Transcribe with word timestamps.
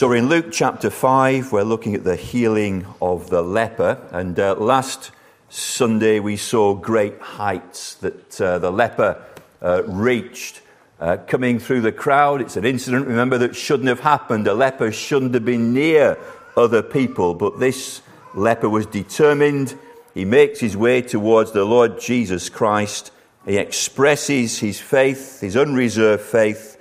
So 0.00 0.12
in 0.12 0.30
Luke 0.30 0.46
chapter 0.50 0.88
5. 0.88 1.52
We're 1.52 1.62
looking 1.62 1.94
at 1.94 2.04
the 2.04 2.16
healing 2.16 2.86
of 3.02 3.28
the 3.28 3.42
leper. 3.42 4.00
And 4.12 4.40
uh, 4.40 4.54
last 4.54 5.10
Sunday 5.50 6.20
we 6.20 6.38
saw 6.38 6.72
great 6.72 7.20
heights 7.20 7.96
that 7.96 8.40
uh, 8.40 8.58
the 8.60 8.72
leper 8.72 9.22
uh, 9.60 9.82
reached 9.84 10.62
uh, 11.00 11.18
coming 11.26 11.58
through 11.58 11.82
the 11.82 11.92
crowd. 11.92 12.40
It's 12.40 12.56
an 12.56 12.64
incident, 12.64 13.08
remember, 13.08 13.36
that 13.36 13.54
shouldn't 13.54 13.90
have 13.90 14.00
happened. 14.00 14.46
A 14.46 14.54
leper 14.54 14.90
shouldn't 14.90 15.34
have 15.34 15.44
been 15.44 15.74
near 15.74 16.16
other 16.56 16.82
people. 16.82 17.34
But 17.34 17.60
this 17.60 18.00
leper 18.34 18.70
was 18.70 18.86
determined. 18.86 19.78
He 20.14 20.24
makes 20.24 20.60
his 20.60 20.78
way 20.78 21.02
towards 21.02 21.52
the 21.52 21.66
Lord 21.66 22.00
Jesus 22.00 22.48
Christ. 22.48 23.12
He 23.44 23.58
expresses 23.58 24.60
his 24.60 24.80
faith, 24.80 25.42
his 25.42 25.58
unreserved 25.58 26.22
faith. 26.22 26.78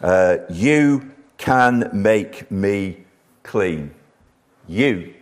Uh, 0.00 0.36
you 0.48 1.10
can 1.40 1.88
make 1.94 2.50
me 2.50 2.98
clean. 3.42 3.94
You 4.68 5.14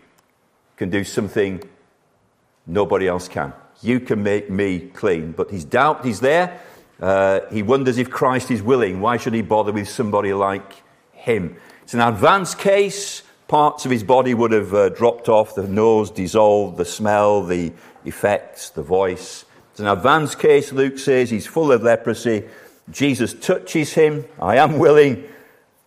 can 0.77 0.91
do 0.91 1.05
something 1.05 1.63
nobody 2.67 3.07
else 3.07 3.29
can. 3.29 3.53
You 3.83 4.01
can 4.01 4.25
make 4.25 4.51
me 4.51 4.81
clean. 4.81 5.31
But 5.31 5.53
his 5.53 5.65
doubt 5.65 6.05
is 6.05 6.19
there. 6.19 6.61
Uh, 7.01 7.41
he 7.53 7.63
wonders 7.63 7.99
if 7.99 8.11
Christ 8.11 8.51
is 8.51 8.61
willing. 8.61 9.01
Why 9.01 9.17
should 9.17 9.33
he 9.33 9.43
bother 9.43 9.71
with 9.71 9.89
somebody 9.89 10.33
like 10.33 10.83
him? 11.13 11.57
It's 11.85 11.95
an 11.95 12.01
advanced 12.01 12.59
case. 12.59 13.23
Parts 13.47 13.85
of 13.85 13.93
his 13.93 14.03
body 14.03 14.35
would 14.35 14.51
have 14.51 14.75
uh, 14.75 14.89
dropped 14.89 15.29
off, 15.29 15.55
the 15.55 15.69
nose 15.69 16.11
dissolved, 16.11 16.79
the 16.79 16.85
smell, 16.85 17.45
the 17.45 17.73
effects, 18.05 18.71
the 18.71 18.83
voice. 18.83 19.45
It's 19.71 19.81
an 19.81 19.87
advanced 19.87 20.41
case, 20.41 20.73
Luke 20.73 20.99
says. 20.99 21.31
He's 21.31 21.47
full 21.47 21.71
of 21.71 21.85
leprosy. 21.85 22.43
Jesus 22.91 23.35
touches 23.35 23.93
him. 23.93 24.25
I 24.43 24.57
am 24.57 24.81
willing 24.81 25.29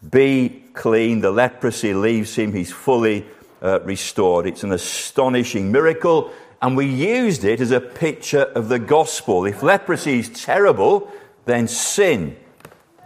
be 0.10 0.64
clean. 0.74 1.22
The 1.22 1.32
leprosy 1.32 1.94
leaves 1.94 2.36
him. 2.36 2.54
He's 2.54 2.72
fully 2.72 3.26
uh, 3.62 3.82
restored. 3.82 4.48
It's 4.48 4.64
an 4.64 4.72
astonishing 4.72 5.72
miracle. 5.72 6.32
And 6.62 6.78
we 6.78 6.86
used 6.86 7.44
it 7.44 7.60
as 7.60 7.72
a 7.72 7.82
picture 7.82 8.44
of 8.44 8.70
the 8.70 8.80
gospel. 8.80 9.46
If 9.46 9.64
leprosy 9.64 10.20
is 10.20 10.30
terrible, 10.30 11.12
then 11.46 11.68
sin 11.68 12.38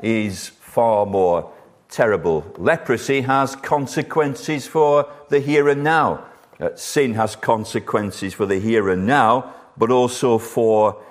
is 0.03 0.49
far 0.49 1.05
more 1.05 1.51
terrible. 1.89 2.45
Leprosy 2.57 3.21
has 3.21 3.55
consequences 3.55 4.67
for 4.67 5.09
the 5.29 5.39
here 5.39 5.69
and 5.69 5.83
now. 5.83 6.25
Uh, 6.59 6.69
sin 6.75 7.13
has 7.13 7.35
consequences 7.35 8.33
for 8.33 8.45
the 8.45 8.59
here 8.59 8.89
and 8.89 9.05
now, 9.05 9.53
but 9.77 9.91
also 9.91 10.37
for 10.37 11.01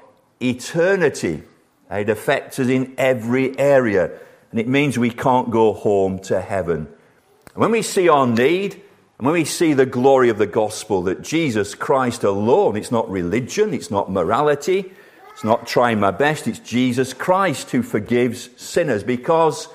eternity. 0.41 1.43
It 1.91 2.09
affects 2.09 2.59
us 2.59 2.69
in 2.69 2.95
every 2.99 3.59
area 3.59 4.11
and 4.55 4.61
it 4.61 4.69
means 4.69 4.97
we 4.97 5.11
can't 5.11 5.51
go 5.51 5.73
home 5.73 6.21
to 6.21 6.41
heaven. 6.41 6.87
And 6.87 7.57
when 7.57 7.73
we 7.73 7.83
see 7.83 8.09
our 8.09 8.25
need, 8.25 8.75
and 9.19 9.27
when 9.27 9.33
we 9.33 9.45
see 9.45 9.73
the 9.73 9.85
glory 9.85 10.29
of 10.29 10.39
the 10.39 10.47
gospel 10.47 11.03
that 11.03 11.23
Jesus 11.23 11.75
Christ 11.75 12.23
alone, 12.23 12.77
it's 12.77 12.93
not 12.93 13.11
religion, 13.11 13.75
it's 13.75 13.91
not 13.91 14.13
morality, 14.13 14.93
it's 15.33 15.43
not 15.43 15.67
trying 15.67 15.99
my 15.99 16.13
best, 16.13 16.47
it's 16.47 16.61
Jesus 16.61 17.13
Christ 17.13 17.73
who 17.73 17.83
forgives 17.83 18.49
sinners 18.55 19.03
because 19.03 19.67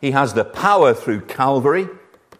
he 0.00 0.12
has 0.12 0.32
the 0.32 0.46
power 0.46 0.94
through 0.94 1.26
Calvary. 1.26 1.86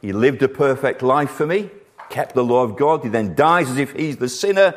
He 0.00 0.14
lived 0.14 0.42
a 0.42 0.48
perfect 0.48 1.02
life 1.02 1.32
for 1.32 1.46
me, 1.46 1.68
kept 2.08 2.34
the 2.34 2.44
law 2.44 2.62
of 2.62 2.78
God. 2.78 3.02
He 3.02 3.10
then 3.10 3.34
dies 3.34 3.68
as 3.68 3.76
if 3.76 3.92
he's 3.92 4.16
the 4.16 4.30
sinner. 4.30 4.74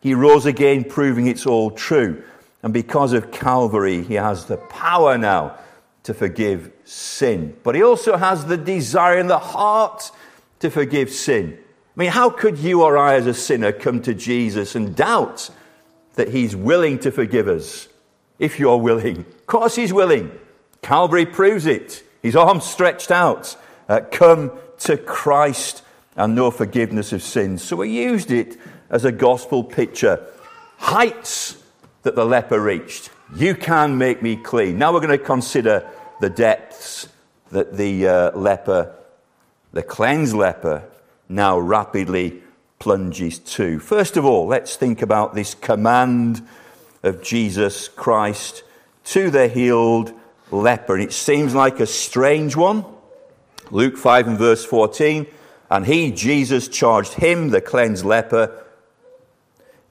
He 0.00 0.12
rose 0.12 0.44
again, 0.46 0.82
proving 0.82 1.28
it's 1.28 1.46
all 1.46 1.70
true. 1.70 2.24
And 2.64 2.72
because 2.72 3.12
of 3.12 3.30
Calvary, 3.30 4.02
he 4.02 4.14
has 4.14 4.46
the 4.46 4.56
power 4.56 5.16
now 5.16 5.56
to 6.04 6.14
forgive 6.14 6.72
sin. 6.84 7.56
But 7.62 7.74
he 7.74 7.82
also 7.82 8.16
has 8.16 8.46
the 8.46 8.56
desire 8.56 9.18
in 9.18 9.28
the 9.28 9.38
heart 9.38 10.10
to 10.60 10.70
forgive 10.70 11.10
sin. 11.10 11.58
I 11.96 12.00
mean, 12.00 12.10
how 12.10 12.30
could 12.30 12.58
you 12.58 12.82
or 12.82 12.96
I, 12.96 13.14
as 13.14 13.26
a 13.26 13.34
sinner, 13.34 13.72
come 13.72 14.00
to 14.02 14.14
Jesus 14.14 14.74
and 14.74 14.96
doubt 14.96 15.50
that 16.14 16.28
he's 16.28 16.56
willing 16.56 16.98
to 17.00 17.10
forgive 17.10 17.48
us? 17.48 17.88
If 18.38 18.58
you're 18.58 18.78
willing. 18.78 19.18
Of 19.18 19.46
course, 19.46 19.76
he's 19.76 19.92
willing. 19.92 20.32
Calvary 20.80 21.26
proves 21.26 21.66
it. 21.66 22.02
His 22.22 22.34
arms 22.34 22.64
stretched 22.64 23.10
out. 23.10 23.56
Uh, 23.88 24.00
come 24.10 24.52
to 24.80 24.96
Christ 24.96 25.82
and 26.16 26.34
know 26.34 26.50
forgiveness 26.50 27.12
of 27.12 27.22
sins. 27.22 27.62
So 27.62 27.76
we 27.76 27.90
used 27.90 28.30
it 28.30 28.58
as 28.90 29.04
a 29.04 29.12
gospel 29.12 29.62
picture. 29.62 30.26
Heights 30.78 31.62
that 32.02 32.16
the 32.16 32.24
leper 32.24 32.60
reached. 32.60 33.10
You 33.34 33.54
can 33.54 33.96
make 33.96 34.22
me 34.22 34.36
clean. 34.36 34.76
Now 34.76 34.92
we're 34.92 35.00
going 35.00 35.18
to 35.18 35.24
consider 35.24 35.88
the 36.20 36.28
depths 36.28 37.08
that 37.50 37.76
the 37.76 38.06
uh, 38.06 38.38
leper, 38.38 38.94
the 39.72 39.82
cleansed 39.82 40.34
leper, 40.34 40.84
now 41.30 41.58
rapidly 41.58 42.42
plunges 42.78 43.38
to. 43.38 43.78
First 43.78 44.18
of 44.18 44.26
all, 44.26 44.46
let's 44.46 44.76
think 44.76 45.00
about 45.00 45.34
this 45.34 45.54
command 45.54 46.46
of 47.02 47.22
Jesus 47.22 47.88
Christ 47.88 48.64
to 49.04 49.30
the 49.30 49.48
healed 49.48 50.12
leper. 50.50 50.94
And 50.94 51.02
it 51.02 51.12
seems 51.12 51.54
like 51.54 51.80
a 51.80 51.86
strange 51.86 52.54
one. 52.54 52.84
Luke 53.70 53.96
5 53.96 54.28
and 54.28 54.38
verse 54.38 54.64
14. 54.64 55.26
And 55.70 55.86
he, 55.86 56.10
Jesus, 56.10 56.68
charged 56.68 57.14
him, 57.14 57.48
the 57.48 57.62
cleansed 57.62 58.04
leper, 58.04 58.62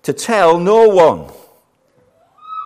to 0.03 0.13
tell 0.13 0.59
no 0.59 0.89
one. 0.89 1.31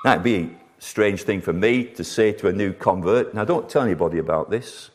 That'd 0.04 0.24
be 0.24 0.58
strange 0.86 1.24
thing 1.24 1.42
for 1.42 1.54
me 1.54 1.84
to 1.84 2.04
say 2.04 2.32
to 2.32 2.48
a 2.48 2.54
new 2.54 2.72
convert. 2.72 3.34
Now, 3.34 3.44
don't 3.44 3.68
tell 3.68 3.82
anybody 3.82 4.20
about 4.20 4.50
this. 4.50 4.92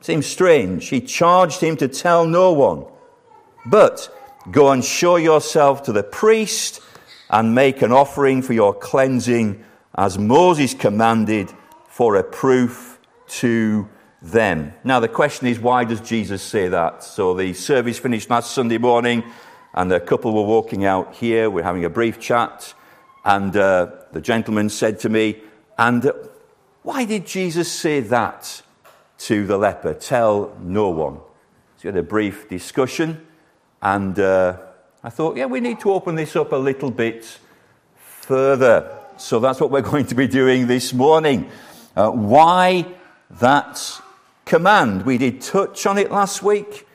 Seems 0.00 0.26
strange. 0.26 0.88
He 0.88 1.00
charged 1.00 1.60
him 1.60 1.76
to 1.78 1.88
tell 1.88 2.26
no 2.26 2.52
one. 2.52 2.84
But 3.66 4.08
go 4.50 4.70
and 4.70 4.84
show 4.84 5.16
yourself 5.16 5.82
to 5.84 5.92
the 5.92 6.04
priest 6.04 6.80
and 7.28 7.54
make 7.54 7.82
an 7.82 7.92
offering 7.92 8.40
for 8.40 8.52
your 8.52 8.72
cleansing 8.72 9.64
as 9.96 10.16
Moses 10.16 10.74
commanded 10.74 11.52
for 11.88 12.14
a 12.14 12.22
proof 12.22 13.00
to 13.26 13.88
them. 14.22 14.72
Now, 14.84 15.00
the 15.00 15.08
question 15.08 15.48
is, 15.48 15.58
why 15.58 15.84
does 15.84 16.00
Jesus 16.00 16.42
say 16.42 16.68
that? 16.68 17.02
So, 17.02 17.34
the 17.34 17.52
service 17.52 17.98
finished 17.98 18.30
last 18.30 18.52
Sunday 18.52 18.78
morning, 18.78 19.24
and 19.74 19.92
a 19.92 20.00
couple 20.00 20.32
were 20.32 20.42
walking 20.44 20.84
out 20.84 21.16
here. 21.16 21.50
We're 21.50 21.64
having 21.64 21.84
a 21.84 21.90
brief 21.90 22.20
chat. 22.20 22.74
And 23.24 23.56
uh, 23.56 23.90
the 24.12 24.20
gentleman 24.20 24.68
said 24.68 25.00
to 25.00 25.08
me, 25.08 25.38
And 25.76 26.12
why 26.82 27.04
did 27.04 27.26
Jesus 27.26 27.70
say 27.70 28.00
that 28.00 28.62
to 29.18 29.46
the 29.46 29.58
leper? 29.58 29.94
Tell 29.94 30.56
no 30.60 30.88
one. 30.90 31.16
So 31.76 31.84
we 31.84 31.88
had 31.88 31.96
a 31.96 32.02
brief 32.02 32.48
discussion, 32.48 33.26
and 33.80 34.18
uh, 34.18 34.56
I 35.02 35.10
thought, 35.10 35.36
yeah, 35.36 35.46
we 35.46 35.60
need 35.60 35.80
to 35.80 35.92
open 35.92 36.16
this 36.16 36.34
up 36.34 36.52
a 36.52 36.56
little 36.56 36.90
bit 36.90 37.38
further. 37.94 38.98
So 39.16 39.40
that's 39.40 39.60
what 39.60 39.70
we're 39.70 39.80
going 39.92 40.06
to 40.06 40.14
be 40.14 40.26
doing 40.26 40.66
this 40.66 40.92
morning. 40.92 41.50
Uh, 41.96 42.10
why 42.10 42.86
that 43.40 44.00
command? 44.44 45.06
We 45.06 45.18
did 45.18 45.40
touch 45.40 45.86
on 45.86 45.98
it 45.98 46.10
last 46.10 46.42
week. 46.42 46.86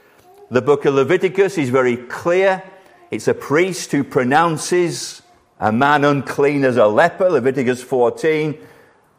The 0.52 0.62
book 0.62 0.86
of 0.86 0.94
Leviticus 0.94 1.58
is 1.58 1.70
very 1.70 1.98
clear. 1.98 2.62
It's 3.10 3.28
a 3.28 3.34
priest 3.34 3.92
who 3.92 4.04
pronounces 4.04 5.23
a 5.64 5.72
man 5.72 6.04
unclean 6.04 6.66
as 6.66 6.76
a 6.76 6.88
leper, 6.88 7.30
Leviticus 7.30 7.82
14. 7.82 8.58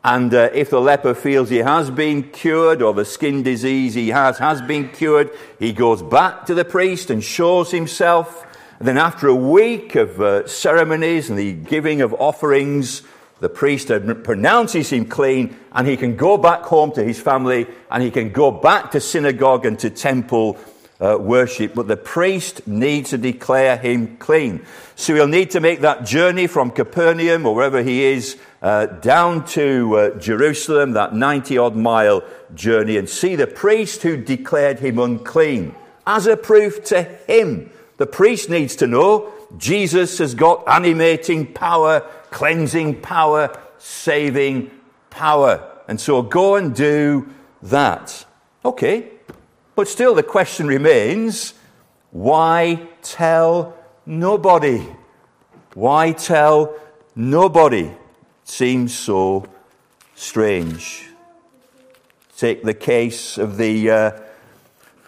And 0.05 0.34
uh, 0.34 0.50
if 0.53 0.69
the 0.69 0.81
leper 0.81 1.15
feels 1.15 1.49
he 1.49 1.56
has 1.56 1.91
been 1.91 2.31
cured 2.32 2.82
or 2.82 2.93
the 2.93 3.06
skin 3.06 3.43
disease 3.43 3.94
he 3.94 4.10
has 4.10 4.37
has 4.37 4.60
been 4.60 4.91
cured, 4.91 5.31
he 5.59 5.72
goes 5.72 6.03
back 6.03 6.44
to 6.44 6.55
the 6.55 6.66
priest 6.66 7.09
and 7.09 7.25
shows 7.25 7.71
himself. 7.71 8.47
And 8.78 8.87
then, 8.87 8.99
after 8.99 9.27
a 9.27 9.34
week 9.34 9.94
of 9.94 10.21
uh, 10.21 10.47
ceremonies 10.47 11.31
and 11.31 11.38
the 11.38 11.55
giving 11.55 12.03
of 12.03 12.12
offerings, 12.12 13.03
the 13.41 13.49
priest 13.49 13.88
pronounces 14.22 14.91
him 14.91 15.06
clean 15.06 15.56
and 15.72 15.88
he 15.88 15.97
can 15.97 16.15
go 16.15 16.37
back 16.37 16.61
home 16.65 16.93
to 16.93 17.03
his 17.03 17.19
family 17.19 17.66
and 17.91 18.03
he 18.03 18.11
can 18.11 18.32
go 18.32 18.50
back 18.50 18.90
to 18.90 19.00
synagogue 19.00 19.64
and 19.64 19.79
to 19.79 19.88
temple 19.88 20.58
uh, 21.00 21.19
worship, 21.20 21.75
but 21.75 21.88
the 21.88 21.96
priest 21.96 22.67
needs 22.67 23.11
to 23.11 23.19
declare 23.19 23.76
him 23.76 24.17
clean. 24.19 24.64
So 24.96 25.14
he'll 25.14 25.26
need 25.26 25.50
to 25.50 25.61
make 25.61 25.81
that 25.81 26.06
journey 26.06 26.46
from 26.46 26.70
Capernaum 26.70 27.46
or 27.46 27.55
wherever 27.55 27.82
he 27.82 28.05
is 28.05 28.38
uh, 28.62 28.87
down 28.87 29.44
to 29.46 29.96
uh, 29.96 30.19
Jerusalem, 30.19 30.93
that 30.93 31.14
90 31.14 31.58
odd 31.58 31.76
mile 31.76 32.23
journey, 32.55 32.96
and 32.96 33.08
see 33.08 33.37
the 33.37 33.46
priest 33.46 34.02
who 34.02 34.17
declared 34.17 34.79
him 34.79 34.99
unclean 34.99 35.75
as 36.06 36.26
a 36.26 36.37
proof 36.37 36.85
to 36.85 37.02
him. 37.02 37.70
The 37.97 38.06
priest 38.06 38.50
needs 38.50 38.76
to 38.76 38.87
know 38.87 39.32
Jesus 39.56 40.19
has 40.19 40.35
got 40.35 40.64
animating 40.67 41.52
power, 41.52 42.00
cleansing 42.31 43.00
power, 43.00 43.56
saving 43.79 44.70
power. 45.11 45.70
And 45.87 46.00
so 46.00 46.23
go 46.23 46.56
and 46.56 46.75
do 46.75 47.29
that. 47.62 48.25
Okay, 48.64 49.11
but 49.76 49.88
still, 49.88 50.15
the 50.15 50.23
question 50.23 50.67
remains 50.67 51.55
why 52.11 52.88
tell 53.03 53.76
nobody? 54.06 54.87
Why 55.75 56.12
tell 56.12 56.76
nobody? 57.17 57.91
Seems 58.44 58.94
so 58.97 59.47
strange. 60.15 61.09
Take 62.37 62.62
the 62.62 62.75
case 62.75 63.38
of 63.38 63.56
the 63.56 63.91
uh, 63.91 64.21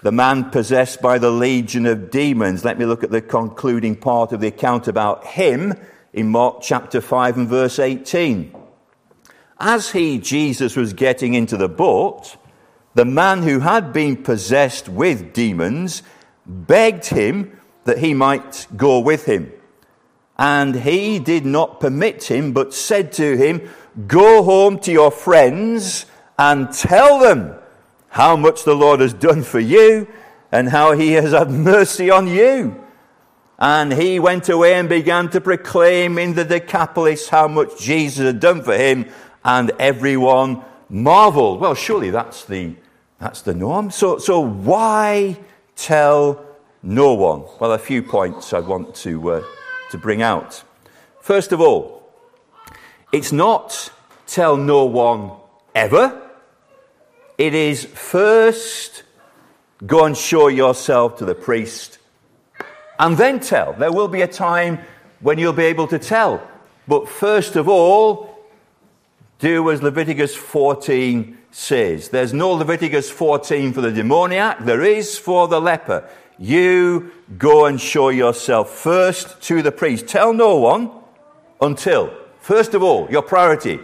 the 0.03 0.13
man 0.13 0.51
possessed 0.51 1.03
by 1.03 1.19
the 1.19 1.31
legion 1.31 1.87
of 1.87 2.11
demons. 2.11 2.65
Let 2.65 2.79
me 2.79 2.85
look 2.85 3.03
at 3.03 3.11
the 3.11 3.21
concluding 3.21 3.97
part 3.97 4.33
of 4.33 4.41
the 4.41 4.47
account 4.49 4.89
about 4.89 5.27
him 5.27 5.75
in 6.13 6.29
Mark 6.29 6.59
chapter 6.63 7.01
5 7.01 7.39
and 7.39 7.49
verse 7.49 7.79
18. 7.79 8.55
As 9.59 9.91
he, 9.91 10.19
Jesus, 10.19 10.77
was 10.77 10.93
getting 10.93 11.35
into 11.35 11.57
the 11.57 11.69
boat, 11.69 12.37
the 12.97 13.05
man 13.05 13.43
who 13.43 13.61
had 13.61 13.93
been 13.93 14.17
possessed 14.17 14.89
with 14.89 15.35
demons 15.35 16.03
begged 16.47 17.07
him 17.07 17.61
that 17.85 17.99
he 17.99 18.15
might 18.15 18.67
go 18.75 18.99
with 18.99 19.27
him. 19.27 19.53
And 20.39 20.75
he 20.75 21.19
did 21.19 21.45
not 21.45 21.79
permit 21.79 22.25
him, 22.31 22.53
but 22.53 22.73
said 22.73 23.13
to 23.13 23.37
him, 23.37 23.69
Go 24.07 24.43
home 24.43 24.79
to 24.81 24.93
your 24.93 25.11
friends 25.11 26.07
and 26.39 26.73
tell 26.73 27.19
them 27.19 27.55
how 28.09 28.35
much 28.35 28.65
the 28.65 28.75
Lord 28.75 29.01
has 29.01 29.13
done 29.13 29.43
for 29.43 29.61
you 29.61 30.09
and 30.51 30.71
how 30.71 30.93
he 30.93 31.13
has 31.13 31.33
had 31.33 31.51
mercy 31.51 32.09
on 32.11 32.27
you. 32.27 32.83
And 33.59 33.93
he 33.93 34.19
went 34.19 34.49
away 34.49 34.73
and 34.73 34.89
began 34.89 35.29
to 35.31 35.41
proclaim 35.43 36.17
in 36.17 36.33
the 36.33 36.47
Decapolis 36.47 37.29
how 37.29 37.47
much 37.47 37.79
Jesus 37.79 38.25
had 38.25 38.41
done 38.41 38.63
for 38.63 38.77
him, 38.77 39.07
and 39.45 39.71
everyone 39.79 40.63
marveled. 40.89 41.61
Well, 41.61 41.75
surely 41.75 42.11
that's 42.11 42.45
the, 42.45 42.77
that's 43.19 43.43
the 43.43 43.55
norm. 43.55 43.91
So, 43.91 44.19
so 44.19 44.41
why 44.41 45.39
tell 45.75 46.45
no 46.83 47.15
one? 47.15 47.45
Well, 47.61 47.73
a 47.73 47.79
few 47.79 48.03
points 48.03 48.53
I 48.53 48.61
want 48.61 48.95
to, 48.97 49.31
uh, 49.31 49.45
to 49.91 49.99
bring 49.99 50.23
out. 50.23 50.63
First 51.21 51.53
of 51.53 51.61
all, 51.61 52.13
it's 53.13 53.33
not 53.33 53.91
tell 54.27 54.57
no 54.57 54.85
one 54.85 55.33
ever. 55.75 56.23
It 57.39 57.55
is 57.55 57.85
first 57.85 59.03
go 59.87 60.05
and 60.05 60.17
show 60.17 60.49
yourself 60.49 61.19
to 61.19 61.25
the 61.25 61.35
priest 61.35 61.99
and 62.99 63.17
then 63.17 63.41
tell. 63.41 63.73
There 63.75 63.93
will 63.93 64.09
be 64.09 64.23
a 64.23 64.29
time 64.29 64.79
when 65.21 65.39
you'll 65.39 65.53
be 65.53 65.65
able 65.65 65.87
to 65.89 65.99
tell. 65.99 66.47
But 66.89 67.09
first 67.09 67.57
of 67.57 67.69
all, 67.69 68.37
do 69.39 69.71
as 69.71 69.83
Leviticus 69.83 70.35
14 70.35 71.37
says. 71.57 72.11
There's 72.11 72.35
no 72.35 72.53
Leviticus 72.53 73.11
14 73.11 73.73
for 73.73 73.81
the 73.81 73.91
demoniac, 73.91 74.67
there 74.67 74.83
is 74.83 75.19
for 75.19 75.49
the 75.49 75.59
leper. 75.59 76.07
You 76.39 77.13
go 77.39 77.65
and 77.65 77.81
show 77.81 78.11
yourself 78.11 78.71
first 78.71 79.41
to 79.45 79.63
the 79.63 79.73
priest. 79.73 80.07
Tell 80.07 80.35
no 80.35 80.57
one 80.57 80.91
until, 81.63 82.13
first 82.41 82.75
of 82.75 82.83
all, 82.83 83.11
your 83.11 83.23
priority. 83.23 83.81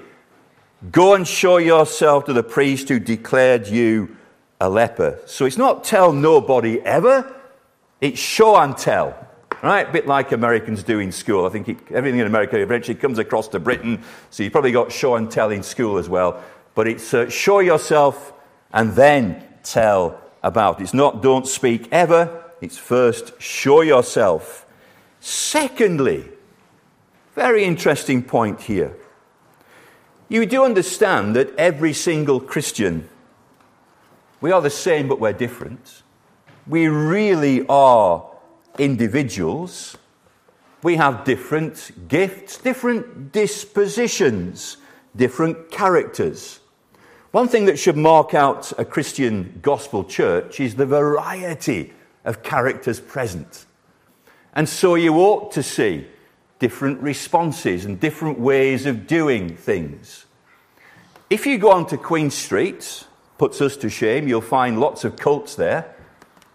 Go 0.90 1.14
and 1.14 1.26
show 1.26 1.56
yourself 1.56 2.26
to 2.26 2.34
the 2.34 2.42
priest 2.42 2.90
who 2.90 2.98
declared 2.98 3.66
you 3.66 4.19
a 4.60 4.69
leper. 4.69 5.19
So 5.24 5.46
it's 5.46 5.56
not 5.56 5.82
tell 5.82 6.12
nobody 6.12 6.78
ever, 6.82 7.34
it's 8.02 8.20
show 8.20 8.54
and 8.56 8.76
tell. 8.76 9.16
Right? 9.62 9.88
A 9.88 9.92
bit 9.92 10.06
like 10.06 10.32
Americans 10.32 10.82
do 10.82 10.98
in 10.98 11.12
school. 11.12 11.46
I 11.46 11.48
think 11.48 11.69
it, 11.69 11.78
everything 11.90 12.19
in 12.19 12.26
America 12.26 12.60
eventually 12.60 12.96
comes 12.96 13.19
across 13.19 13.46
to 13.48 13.60
Britain, 13.60 14.02
so 14.28 14.42
you've 14.42 14.52
probably 14.52 14.72
got 14.72 14.90
show 14.90 15.14
and 15.14 15.30
tell 15.30 15.50
in 15.50 15.62
school 15.62 15.98
as 15.98 16.08
well. 16.08 16.42
But 16.74 16.88
it's 16.88 17.12
uh, 17.12 17.28
show 17.28 17.60
yourself 17.60 18.32
and 18.72 18.92
then 18.92 19.44
tell 19.62 20.20
about. 20.42 20.80
It's 20.80 20.94
not 20.94 21.22
don't 21.22 21.46
speak 21.46 21.88
ever, 21.92 22.42
it's 22.60 22.78
first, 22.78 23.40
show 23.40 23.82
yourself. 23.82 24.66
Secondly, 25.20 26.28
very 27.34 27.64
interesting 27.64 28.22
point 28.22 28.62
here. 28.62 28.96
You 30.28 30.46
do 30.46 30.64
understand 30.64 31.36
that 31.36 31.54
every 31.56 31.92
single 31.92 32.40
Christian, 32.40 33.08
we 34.40 34.50
are 34.50 34.62
the 34.62 34.70
same, 34.70 35.08
but 35.08 35.20
we're 35.20 35.32
different. 35.32 36.02
We 36.66 36.88
really 36.88 37.66
are 37.69 38.24
individuals. 38.78 39.96
We 40.82 40.96
have 40.96 41.24
different 41.24 42.08
gifts, 42.08 42.56
different 42.56 43.32
dispositions, 43.32 44.78
different 45.14 45.70
characters. 45.70 46.60
One 47.32 47.49
thing 47.49 47.64
that 47.64 47.79
should 47.79 47.96
mark 47.96 48.34
out 48.34 48.79
a 48.79 48.84
Christian 48.84 49.58
gospel 49.62 50.05
church 50.05 50.61
is 50.61 50.75
the 50.75 50.84
variety 50.84 51.94
of 52.26 52.43
characters 52.43 53.00
present. 53.00 53.64
And 54.55 54.69
so 54.69 54.96
you 54.96 55.14
ought 55.14 55.50
to 55.52 55.62
see 55.62 56.06
different 56.58 57.00
responses 57.00 57.87
and 57.87 57.99
different 57.99 58.38
ways 58.38 58.84
of 58.84 59.06
doing 59.06 59.56
things. 59.56 60.26
If 61.31 61.46
you 61.46 61.56
go 61.56 61.73
on 61.73 61.87
to 61.87 61.96
Queen 61.96 62.31
Street, 62.31 63.06
puts 63.38 63.62
us 63.62 63.79
to 63.79 63.88
shame, 63.88 64.29
you'll 64.29 64.43
find 64.43 64.79
lots 64.79 65.02
of 65.02 65.17
cults 65.17 65.55
there, 65.55 65.96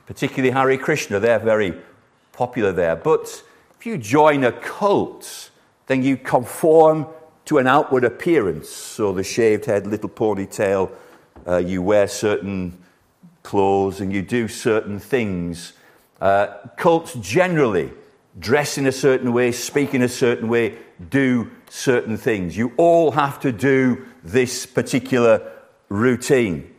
particularly 0.06 0.52
Hare 0.52 0.78
Krishna. 0.78 1.20
They're 1.20 1.40
very 1.40 1.74
popular 2.34 2.72
there. 2.72 2.96
But 2.96 3.44
if 3.80 3.88
you 3.88 3.98
join 3.98 4.44
a 4.44 4.52
cult, 4.52 5.50
then 5.88 6.04
you 6.04 6.18
conform 6.18 7.08
to 7.48 7.58
an 7.58 7.68
outward 7.68 8.04
appearance. 8.04 8.70
So 8.70 9.12
the 9.14 9.24
shaved 9.24 9.66
head, 9.66 9.88
little 9.88 10.10
ponytail, 10.10 10.92
uh, 11.48 11.58
you 11.58 11.82
wear 11.82 12.08
certain 12.08 12.78
clothes 13.44 14.02
and 14.02 14.12
you 14.12 14.22
do 14.22 14.48
certain 14.48 15.00
things. 15.00 15.74
Uh, 16.20 16.48
cults 16.78 17.14
generally 17.16 17.92
dress 18.38 18.78
in 18.78 18.86
a 18.86 18.92
certain 18.92 19.32
way, 19.32 19.52
speak 19.52 19.94
in 19.94 20.02
a 20.02 20.10
certain 20.10 20.50
way, 20.50 20.78
do 21.10 21.50
certain 21.70 22.18
things. 22.18 22.58
You 22.58 22.74
all 22.78 23.12
have 23.12 23.40
to 23.40 23.52
do 23.52 24.06
this 24.24 24.66
particular 24.66 25.52
routine. 25.90 26.74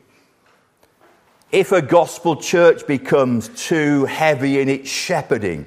If 1.51 1.73
a 1.73 1.81
gospel 1.81 2.37
church 2.37 2.87
becomes 2.87 3.49
too 3.49 4.05
heavy 4.05 4.61
in 4.61 4.69
its 4.69 4.91
shepherding, 4.91 5.65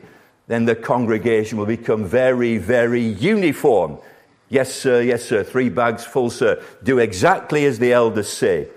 then 0.47 0.65
the 0.65 0.75
congregation 0.75 1.57
will 1.57 1.65
become 1.65 2.06
very, 2.06 2.57
very 2.57 3.04
uniform. 3.04 3.97
Yes, 4.51 4.75
sir, 4.75 5.01
yes, 5.01 5.24
sir, 5.24 5.45
three 5.45 5.69
bags 5.69 6.03
full, 6.03 6.30
sir. 6.30 6.62
Do 6.83 7.00
exactly 7.00 7.63
as 7.65 7.80
the 7.80 7.94
elders 7.94 8.27
say. 8.27 8.68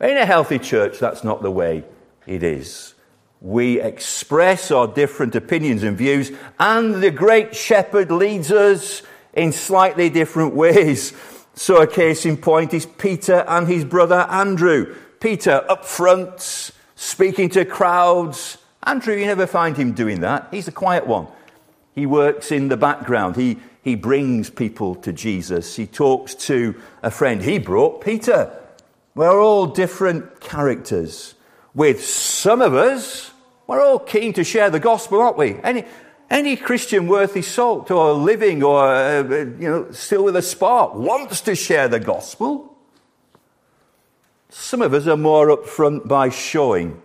In 0.00 0.16
a 0.16 0.24
healthy 0.24 0.60
church, 0.60 1.00
that's 1.00 1.24
not 1.24 1.42
the 1.42 1.50
way 1.50 1.82
it 2.24 2.44
is. 2.44 2.94
We 3.40 3.80
express 3.80 4.70
our 4.70 4.86
different 4.86 5.34
opinions 5.34 5.82
and 5.82 5.98
views, 5.98 6.30
and 6.60 7.02
the 7.02 7.10
great 7.10 7.56
shepherd 7.56 8.12
leads 8.12 8.52
us 8.52 9.02
in 9.32 9.50
slightly 9.50 10.08
different 10.08 10.54
ways. 10.54 11.12
So, 11.54 11.82
a 11.82 11.88
case 11.88 12.24
in 12.24 12.36
point 12.36 12.72
is 12.72 12.86
Peter 12.86 13.44
and 13.48 13.66
his 13.66 13.84
brother 13.84 14.24
Andrew. 14.30 14.94
Peter 15.18 15.64
up 15.68 15.84
front, 15.84 16.70
speaking 16.94 17.48
to 17.50 17.64
crowds. 17.64 18.58
Andrew, 18.84 19.16
you 19.16 19.26
never 19.26 19.48
find 19.48 19.76
him 19.76 19.94
doing 19.94 20.20
that. 20.20 20.46
He's 20.52 20.66
the 20.66 20.72
quiet 20.72 21.08
one. 21.08 21.26
He 21.96 22.06
works 22.06 22.52
in 22.52 22.68
the 22.68 22.76
background. 22.76 23.34
He, 23.34 23.58
he 23.88 23.94
brings 23.94 24.50
people 24.50 24.94
to 24.96 25.12
Jesus. 25.12 25.74
He 25.74 25.86
talks 25.86 26.34
to 26.34 26.74
a 27.02 27.10
friend. 27.10 27.42
He 27.42 27.58
brought 27.58 28.02
Peter. 28.02 28.52
We're 29.14 29.40
all 29.40 29.66
different 29.66 30.40
characters. 30.40 31.34
With 31.74 32.04
some 32.04 32.60
of 32.60 32.74
us, 32.74 33.32
we're 33.66 33.82
all 33.82 33.98
keen 33.98 34.32
to 34.34 34.44
share 34.44 34.70
the 34.70 34.78
gospel, 34.78 35.20
aren't 35.20 35.38
we? 35.38 35.56
Any, 35.62 35.84
any 36.30 36.56
Christian 36.56 37.06
worthy 37.06 37.42
salt 37.42 37.90
or 37.90 38.12
living 38.12 38.62
or, 38.62 38.86
uh, 38.86 39.22
you 39.22 39.68
know, 39.68 39.90
still 39.92 40.24
with 40.24 40.36
a 40.36 40.42
spark 40.42 40.94
wants 40.94 41.40
to 41.42 41.54
share 41.54 41.88
the 41.88 42.00
gospel. 42.00 42.76
Some 44.50 44.82
of 44.82 44.94
us 44.94 45.06
are 45.06 45.16
more 45.16 45.48
upfront 45.48 46.06
by 46.06 46.28
showing 46.28 47.00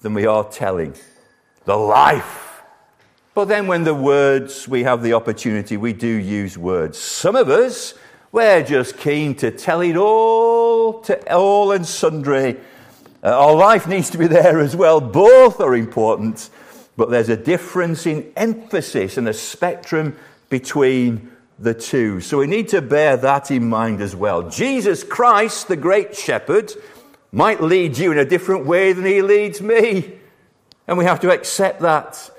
than 0.00 0.14
we 0.14 0.26
are 0.26 0.44
telling 0.44 0.94
the 1.64 1.76
life. 1.76 2.41
But 3.34 3.48
then, 3.48 3.66
when 3.66 3.84
the 3.84 3.94
words, 3.94 4.68
we 4.68 4.82
have 4.82 5.02
the 5.02 5.14
opportunity, 5.14 5.78
we 5.78 5.94
do 5.94 6.06
use 6.06 6.58
words. 6.58 6.98
Some 6.98 7.34
of 7.34 7.48
us, 7.48 7.94
we're 8.30 8.62
just 8.62 8.98
keen 8.98 9.34
to 9.36 9.50
tell 9.50 9.80
it 9.80 9.96
all 9.96 11.00
to 11.02 11.34
all 11.34 11.72
and 11.72 11.86
sundry. 11.86 12.58
Uh, 13.24 13.28
our 13.28 13.54
life 13.54 13.86
needs 13.86 14.10
to 14.10 14.18
be 14.18 14.26
there 14.26 14.60
as 14.60 14.76
well. 14.76 15.00
Both 15.00 15.60
are 15.60 15.74
important, 15.74 16.50
but 16.98 17.08
there's 17.08 17.30
a 17.30 17.36
difference 17.36 18.04
in 18.04 18.30
emphasis 18.36 19.16
and 19.16 19.26
a 19.26 19.32
spectrum 19.32 20.14
between 20.50 21.30
the 21.58 21.72
two. 21.72 22.20
So 22.20 22.36
we 22.36 22.46
need 22.46 22.68
to 22.68 22.82
bear 22.82 23.16
that 23.16 23.50
in 23.50 23.66
mind 23.66 24.02
as 24.02 24.14
well. 24.14 24.50
Jesus 24.50 25.04
Christ, 25.04 25.68
the 25.68 25.76
great 25.76 26.14
shepherd, 26.14 26.72
might 27.32 27.62
lead 27.62 27.96
you 27.96 28.12
in 28.12 28.18
a 28.18 28.26
different 28.26 28.66
way 28.66 28.92
than 28.92 29.06
he 29.06 29.22
leads 29.22 29.62
me. 29.62 30.18
And 30.86 30.98
we 30.98 31.06
have 31.06 31.20
to 31.20 31.30
accept 31.30 31.80
that. 31.80 32.30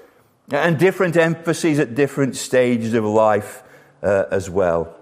And 0.51 0.77
different 0.77 1.15
emphases 1.15 1.79
at 1.79 1.95
different 1.95 2.35
stages 2.35 2.93
of 2.93 3.05
life 3.05 3.63
uh, 4.01 4.25
as 4.29 4.49
well. 4.49 4.95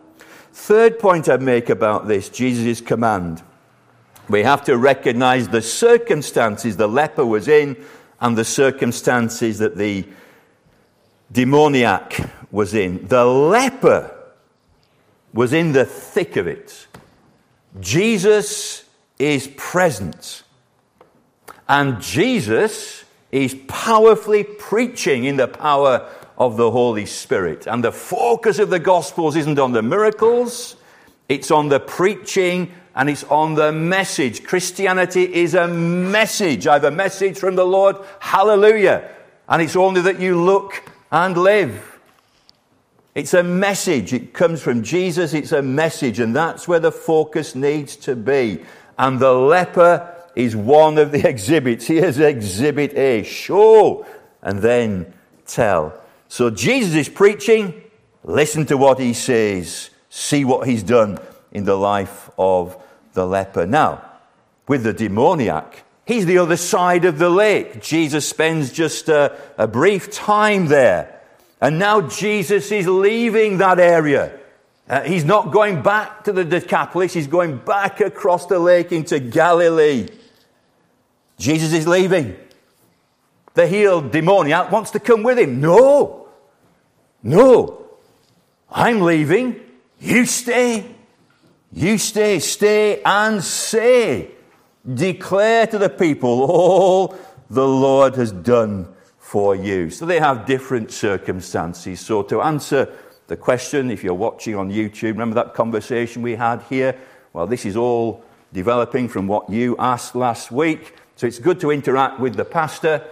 Third 0.53 0.99
point 0.99 1.27
I'd 1.27 1.41
make 1.41 1.69
about 1.69 2.07
this 2.07 2.29
Jesus' 2.29 2.81
command. 2.81 3.41
We 4.29 4.43
have 4.43 4.63
to 4.65 4.77
recognize 4.77 5.47
the 5.47 5.61
circumstances 5.61 6.77
the 6.77 6.87
leper 6.87 7.25
was 7.25 7.47
in 7.47 7.83
and 8.19 8.37
the 8.37 8.45
circumstances 8.45 9.57
that 9.59 9.77
the 9.77 10.07
demoniac 11.31 12.29
was 12.51 12.73
in. 12.73 13.07
The 13.07 13.25
leper 13.25 14.15
was 15.33 15.53
in 15.53 15.71
the 15.71 15.85
thick 15.85 16.35
of 16.35 16.47
it. 16.47 16.87
Jesus 17.79 18.83
is 19.17 19.49
present. 19.57 20.43
And 21.67 22.01
Jesus 22.01 23.05
is 23.31 23.55
powerfully 23.67 24.43
preaching 24.43 25.23
in 25.25 25.37
the 25.37 25.47
power 25.47 26.09
of 26.37 26.57
the 26.57 26.71
Holy 26.71 27.05
Spirit. 27.05 27.67
And 27.67 27.83
the 27.83 27.91
focus 27.91 28.59
of 28.59 28.69
the 28.69 28.79
Gospels 28.79 29.35
isn't 29.35 29.59
on 29.59 29.71
the 29.71 29.81
miracles, 29.81 30.75
it's 31.29 31.51
on 31.51 31.69
the 31.69 31.79
preaching 31.79 32.71
and 32.95 33.09
it's 33.09 33.23
on 33.25 33.55
the 33.55 33.71
message. 33.71 34.43
Christianity 34.43 35.33
is 35.33 35.53
a 35.53 35.67
message. 35.67 36.67
I 36.67 36.73
have 36.73 36.83
a 36.83 36.91
message 36.91 37.37
from 37.37 37.55
the 37.55 37.65
Lord. 37.65 37.95
Hallelujah. 38.19 39.09
And 39.47 39.61
it's 39.61 39.75
only 39.75 40.01
that 40.01 40.19
you 40.19 40.41
look 40.41 40.83
and 41.11 41.37
live. 41.37 41.99
It's 43.15 43.33
a 43.33 43.43
message. 43.43 44.13
It 44.13 44.33
comes 44.33 44.61
from 44.61 44.83
Jesus. 44.83 45.33
It's 45.33 45.51
a 45.51 45.61
message. 45.61 46.19
And 46.19 46.35
that's 46.35 46.67
where 46.67 46.79
the 46.79 46.91
focus 46.91 47.55
needs 47.55 47.95
to 47.97 48.15
be. 48.15 48.63
And 48.97 49.19
the 49.19 49.33
leper 49.33 50.20
is 50.35 50.55
one 50.55 50.97
of 50.97 51.11
the 51.11 51.27
exhibits. 51.29 51.87
Here's 51.87 52.19
exhibit 52.19 52.93
A 52.95 53.23
show 53.23 54.05
and 54.41 54.59
then 54.59 55.13
tell. 55.45 55.93
So 56.27 56.49
Jesus 56.49 56.95
is 56.95 57.09
preaching. 57.09 57.81
Listen 58.23 58.65
to 58.67 58.77
what 58.77 58.99
he 58.99 59.13
says. 59.13 59.89
See 60.09 60.45
what 60.45 60.67
he's 60.67 60.83
done 60.83 61.19
in 61.51 61.65
the 61.65 61.75
life 61.75 62.29
of 62.37 62.81
the 63.13 63.25
leper. 63.25 63.65
Now, 63.65 64.05
with 64.67 64.83
the 64.83 64.93
demoniac, 64.93 65.83
he's 66.05 66.25
the 66.25 66.37
other 66.37 66.57
side 66.57 67.05
of 67.05 67.19
the 67.19 67.29
lake. 67.29 67.81
Jesus 67.81 68.27
spends 68.27 68.71
just 68.71 69.09
a, 69.09 69.37
a 69.57 69.67
brief 69.67 70.11
time 70.11 70.67
there. 70.67 71.19
And 71.59 71.77
now 71.77 72.01
Jesus 72.01 72.71
is 72.71 72.87
leaving 72.87 73.59
that 73.59 73.79
area. 73.79 74.37
Uh, 74.89 75.01
he's 75.03 75.23
not 75.23 75.51
going 75.51 75.81
back 75.81 76.23
to 76.25 76.33
the 76.33 76.43
Decapolis, 76.43 77.13
he's 77.13 77.27
going 77.27 77.57
back 77.57 78.01
across 78.01 78.47
the 78.47 78.59
lake 78.59 78.91
into 78.91 79.19
Galilee. 79.19 80.07
Jesus 81.41 81.73
is 81.73 81.87
leaving. 81.87 82.37
The 83.55 83.65
healed 83.65 84.11
demoniac 84.11 84.71
wants 84.71 84.91
to 84.91 84.99
come 84.99 85.23
with 85.23 85.39
him. 85.39 85.59
No, 85.59 86.27
no, 87.23 87.89
I'm 88.69 89.01
leaving. 89.01 89.59
You 89.99 90.25
stay. 90.25 90.85
You 91.73 91.97
stay, 91.97 92.37
stay 92.39 93.01
and 93.03 93.43
say. 93.43 94.31
Declare 94.85 95.67
to 95.67 95.79
the 95.79 95.89
people 95.89 96.43
all 96.43 97.17
the 97.49 97.67
Lord 97.67 98.15
has 98.15 98.31
done 98.31 98.93
for 99.17 99.55
you. 99.55 99.89
So 99.89 100.05
they 100.05 100.19
have 100.19 100.45
different 100.45 100.91
circumstances. 100.91 101.99
So 101.99 102.21
to 102.23 102.41
answer 102.41 102.87
the 103.25 103.37
question, 103.37 103.89
if 103.89 104.03
you're 104.03 104.13
watching 104.13 104.55
on 104.55 104.69
YouTube, 104.71 105.13
remember 105.13 105.35
that 105.35 105.55
conversation 105.55 106.21
we 106.21 106.35
had 106.35 106.61
here? 106.69 106.99
Well, 107.33 107.47
this 107.47 107.65
is 107.65 107.75
all 107.75 108.23
developing 108.53 109.07
from 109.07 109.27
what 109.27 109.49
you 109.49 109.75
asked 109.79 110.15
last 110.15 110.51
week. 110.51 110.93
So 111.21 111.27
it's 111.27 111.37
good 111.37 111.59
to 111.59 111.69
interact 111.69 112.19
with 112.19 112.35
the 112.35 112.45
pastor. 112.45 113.05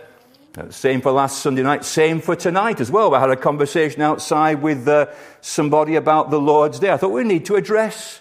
Uh, 0.58 0.72
same 0.72 1.00
for 1.00 1.12
last 1.12 1.44
Sunday 1.44 1.62
night, 1.62 1.86
same 1.86 2.22
for 2.22 2.36
tonight 2.36 2.82
as 2.82 2.90
well. 2.90 3.12
We 3.12 3.18
had 3.18 3.30
a 3.30 3.36
conversation 3.36 4.02
outside 4.02 4.64
with 4.64 4.88
uh, 4.88 5.12
somebody 5.42 5.96
about 5.96 6.32
the 6.32 6.40
Lord's 6.40 6.80
Day. 6.80 6.90
I 6.90 6.98
thought 6.98 7.12
we 7.12 7.24
need 7.24 7.46
to 7.46 7.56
address 7.56 8.20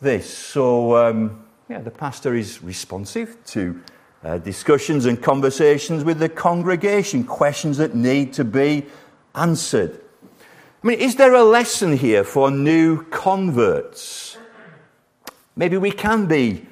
this. 0.00 0.32
So, 0.32 0.96
um, 0.96 1.44
yeah, 1.68 1.80
the 1.80 1.90
pastor 1.90 2.36
is 2.36 2.62
responsive 2.62 3.36
to 3.46 3.82
uh, 4.22 4.38
discussions 4.38 5.04
and 5.04 5.20
conversations 5.20 6.04
with 6.04 6.20
the 6.20 6.28
congregation, 6.28 7.24
questions 7.24 7.78
that 7.78 7.92
need 7.92 8.34
to 8.34 8.44
be 8.44 8.86
answered. 9.34 10.00
I 10.84 10.86
mean, 10.86 11.00
is 11.00 11.16
there 11.16 11.34
a 11.34 11.42
lesson 11.42 11.96
here 11.96 12.22
for 12.22 12.52
new 12.52 13.02
converts? 13.06 14.38
Maybe 15.56 15.76
we 15.76 15.90
can 15.90 16.26
be 16.26 16.68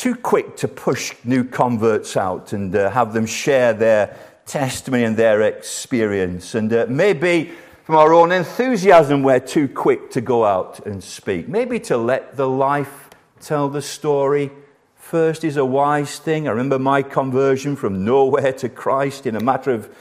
too 0.00 0.14
quick 0.14 0.56
to 0.56 0.66
push 0.66 1.12
new 1.24 1.44
converts 1.44 2.16
out 2.16 2.54
and 2.54 2.74
uh, 2.74 2.88
have 2.88 3.12
them 3.12 3.26
share 3.26 3.74
their 3.74 4.16
testimony 4.46 5.04
and 5.04 5.14
their 5.14 5.42
experience. 5.42 6.54
And 6.54 6.72
uh, 6.72 6.86
maybe 6.88 7.50
from 7.84 7.96
our 7.96 8.14
own 8.14 8.32
enthusiasm, 8.32 9.22
we're 9.22 9.40
too 9.40 9.68
quick 9.68 10.10
to 10.12 10.22
go 10.22 10.46
out 10.46 10.86
and 10.86 11.04
speak. 11.04 11.48
Maybe 11.48 11.78
to 11.80 11.98
let 11.98 12.34
the 12.34 12.48
life 12.48 13.10
tell 13.42 13.68
the 13.68 13.82
story 13.82 14.50
first 14.96 15.44
is 15.44 15.58
a 15.58 15.66
wise 15.66 16.18
thing. 16.18 16.48
I 16.48 16.52
remember 16.52 16.78
my 16.78 17.02
conversion 17.02 17.76
from 17.76 18.02
nowhere 18.02 18.54
to 18.54 18.70
Christ 18.70 19.26
in 19.26 19.36
a 19.36 19.40
matter 19.40 19.72
of 19.72 19.94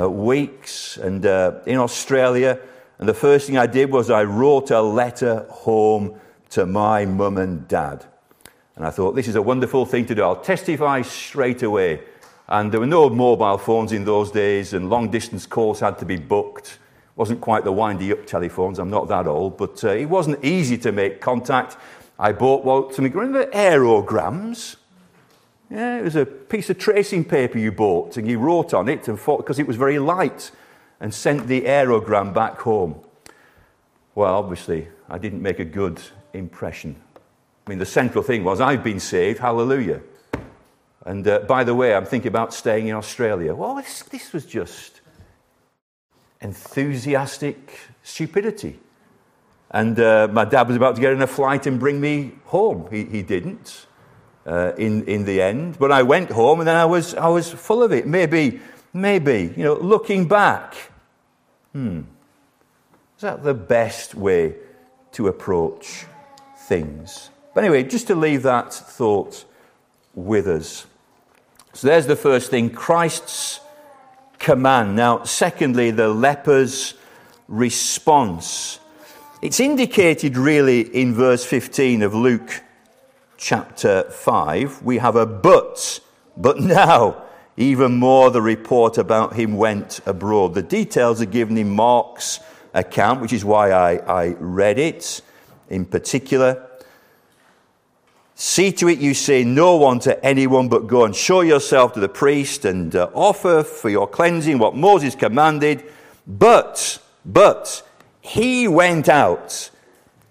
uh, 0.00 0.08
weeks 0.08 0.96
and 0.96 1.26
uh, 1.26 1.60
in 1.66 1.76
Australia. 1.76 2.58
And 2.98 3.06
the 3.06 3.12
first 3.12 3.48
thing 3.48 3.58
I 3.58 3.66
did 3.66 3.90
was 3.90 4.08
I 4.08 4.24
wrote 4.24 4.70
a 4.70 4.80
letter 4.80 5.44
home 5.50 6.18
to 6.50 6.64
my 6.64 7.04
mum 7.04 7.36
and 7.36 7.68
dad. 7.68 8.06
And 8.76 8.86
I 8.86 8.90
thought, 8.90 9.14
this 9.14 9.28
is 9.28 9.34
a 9.34 9.42
wonderful 9.42 9.84
thing 9.86 10.06
to 10.06 10.14
do. 10.14 10.22
I'll 10.22 10.36
testify 10.36 11.02
straight 11.02 11.62
away. 11.62 12.00
And 12.48 12.72
there 12.72 12.80
were 12.80 12.86
no 12.86 13.08
mobile 13.10 13.58
phones 13.58 13.92
in 13.92 14.04
those 14.04 14.30
days, 14.30 14.72
and 14.72 14.90
long 14.90 15.10
distance 15.10 15.46
calls 15.46 15.80
had 15.80 15.98
to 15.98 16.04
be 16.04 16.16
booked 16.16 16.78
wasn't 17.16 17.40
quite 17.40 17.64
the 17.64 17.72
windy 17.72 18.12
up 18.12 18.26
telephones, 18.26 18.78
I'm 18.78 18.90
not 18.90 19.08
that 19.08 19.26
old, 19.26 19.56
but 19.56 19.82
uh, 19.84 19.90
it 19.90 20.06
wasn't 20.06 20.44
easy 20.44 20.78
to 20.78 20.92
make 20.92 21.20
contact. 21.20 21.76
I 22.18 22.32
bought 22.32 22.64
well, 22.64 22.90
something, 22.90 23.12
remember 23.12 23.46
aerograms? 23.50 24.76
Yeah, 25.70 25.98
it 25.98 26.02
was 26.02 26.16
a 26.16 26.26
piece 26.26 26.70
of 26.70 26.78
tracing 26.78 27.24
paper 27.24 27.58
you 27.58 27.72
bought 27.72 28.16
and 28.16 28.28
you 28.28 28.38
wrote 28.38 28.74
on 28.74 28.88
it 28.88 29.08
and 29.08 29.16
because 29.18 29.58
it 29.58 29.66
was 29.66 29.76
very 29.76 29.98
light 29.98 30.50
and 31.00 31.12
sent 31.12 31.46
the 31.48 31.62
aerogram 31.62 32.32
back 32.32 32.60
home. 32.60 32.96
Well, 34.14 34.34
obviously, 34.34 34.88
I 35.08 35.18
didn't 35.18 35.42
make 35.42 35.58
a 35.58 35.64
good 35.64 36.00
impression. 36.34 36.96
I 37.66 37.70
mean, 37.70 37.78
the 37.78 37.86
central 37.86 38.24
thing 38.24 38.44
was, 38.44 38.60
I've 38.60 38.82
been 38.82 39.00
saved, 39.00 39.38
hallelujah. 39.38 40.00
And 41.04 41.26
uh, 41.26 41.40
by 41.40 41.64
the 41.64 41.74
way, 41.74 41.94
I'm 41.94 42.06
thinking 42.06 42.28
about 42.28 42.54
staying 42.54 42.88
in 42.88 42.94
Australia. 42.94 43.54
Well, 43.54 43.76
this, 43.76 44.02
this 44.02 44.32
was 44.32 44.46
just 44.46 45.00
enthusiastic 46.40 47.78
stupidity. 48.02 48.80
And 49.70 49.98
uh, 49.98 50.28
my 50.30 50.44
dad 50.44 50.68
was 50.68 50.76
about 50.76 50.96
to 50.96 51.00
get 51.00 51.12
in 51.12 51.22
a 51.22 51.26
flight 51.26 51.66
and 51.66 51.80
bring 51.80 52.00
me 52.00 52.32
home. 52.44 52.88
He, 52.90 53.04
he 53.04 53.22
didn't 53.22 53.86
uh, 54.46 54.72
in, 54.76 55.04
in 55.04 55.24
the 55.24 55.40
end. 55.40 55.78
But 55.78 55.92
I 55.92 56.02
went 56.02 56.30
home 56.30 56.60
and 56.60 56.68
then 56.68 56.76
I 56.76 56.84
was, 56.84 57.14
I 57.14 57.28
was 57.28 57.50
full 57.50 57.82
of 57.82 57.92
it. 57.92 58.06
Maybe, 58.06 58.60
maybe, 58.92 59.54
you 59.56 59.64
know, 59.64 59.74
looking 59.74 60.28
back, 60.28 60.74
hmm, 61.72 62.00
is 63.16 63.22
that 63.22 63.42
the 63.42 63.54
best 63.54 64.14
way 64.14 64.56
to 65.12 65.28
approach 65.28 66.06
things? 66.66 67.30
But 67.54 67.64
anyway, 67.64 67.82
just 67.82 68.06
to 68.06 68.14
leave 68.14 68.42
that 68.42 68.72
thought 68.72 69.44
with 70.14 70.46
us. 70.46 70.86
So 71.74 71.86
there's 71.86 72.06
the 72.06 72.16
first 72.16 72.50
thing 72.50 72.70
Christ's 72.70 73.60
command. 74.38 74.96
Now, 74.96 75.24
secondly, 75.24 75.90
the 75.90 76.08
leper's 76.08 76.94
response. 77.48 78.78
It's 79.40 79.60
indicated 79.60 80.36
really 80.36 80.80
in 80.80 81.14
verse 81.14 81.44
15 81.44 82.02
of 82.02 82.14
Luke 82.14 82.62
chapter 83.36 84.04
5. 84.10 84.82
We 84.82 84.98
have 84.98 85.16
a 85.16 85.26
but, 85.26 86.00
but 86.36 86.60
now, 86.60 87.22
even 87.56 87.94
more, 87.94 88.30
the 88.30 88.42
report 88.42 88.98
about 88.98 89.34
him 89.34 89.56
went 89.56 90.00
abroad. 90.06 90.54
The 90.54 90.62
details 90.62 91.20
are 91.20 91.26
given 91.26 91.58
in 91.58 91.70
Mark's 91.70 92.40
account, 92.72 93.20
which 93.20 93.32
is 93.32 93.44
why 93.44 93.72
I, 93.72 93.96
I 93.96 94.28
read 94.38 94.78
it 94.78 95.20
in 95.68 95.84
particular. 95.84 96.68
See 98.34 98.72
to 98.72 98.88
it 98.88 98.98
you 98.98 99.14
say 99.14 99.44
no 99.44 99.76
one 99.76 99.98
to 100.00 100.24
anyone, 100.24 100.68
but 100.68 100.86
go 100.86 101.04
and 101.04 101.14
show 101.14 101.42
yourself 101.42 101.92
to 101.92 102.00
the 102.00 102.08
priest 102.08 102.64
and 102.64 102.94
uh, 102.96 103.10
offer 103.12 103.62
for 103.62 103.90
your 103.90 104.06
cleansing 104.06 104.58
what 104.58 104.74
Moses 104.74 105.14
commanded. 105.14 105.84
But, 106.26 106.98
but, 107.24 107.86
he 108.20 108.66
went 108.68 109.08
out 109.08 109.70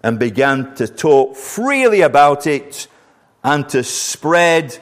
and 0.02 0.18
began 0.18 0.74
to 0.74 0.88
talk 0.88 1.36
freely 1.36 2.00
about 2.00 2.46
it 2.46 2.88
and 3.44 3.68
to 3.68 3.84
spread 3.84 4.78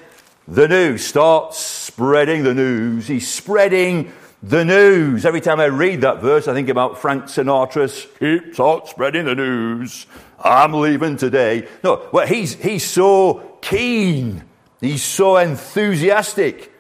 the 0.49 0.69
news. 0.69 1.05
Start 1.05 1.55
spreading 1.55 2.43
the 2.43 2.55
news. 2.55 3.07
He's 3.07 3.31
spreading 3.31 4.13
the 4.43 4.65
news. 4.65 5.27
Every 5.27 5.41
time 5.41 5.61
I 5.61 5.67
read 5.67 6.01
that 6.01 6.21
verse, 6.21 6.49
I 6.49 6.55
think 6.55 6.69
about 6.69 6.99
Frank 6.99 7.25
Sinatra's 7.25 8.07
keep 8.19 8.55
start 8.55 8.89
spreading 8.89 9.27
the 9.27 9.35
news. 9.35 10.07
I'm 10.41 10.73
leaving 10.73 11.17
today. 11.17 11.69
No, 11.85 12.09
well, 12.13 12.27
he's, 12.27 12.55
he's 12.55 12.85
so 12.85 13.59
keen. 13.61 14.45
He's 14.81 15.03
so 15.03 15.37
enthusiastic. 15.37 16.73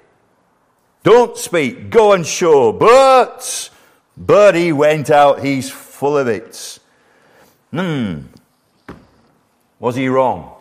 Don't 1.02 1.36
speak, 1.36 1.90
go 1.90 2.12
and 2.12 2.26
show. 2.26 2.72
But, 2.72 3.70
but 4.16 4.54
he 4.54 4.72
went 4.72 5.10
out, 5.10 5.42
he's 5.42 5.70
full 5.70 6.16
of 6.16 6.28
it. 6.28 6.78
Hmm. 7.70 8.22
Was 9.78 9.96
he 9.96 10.08
wrong? 10.08 10.56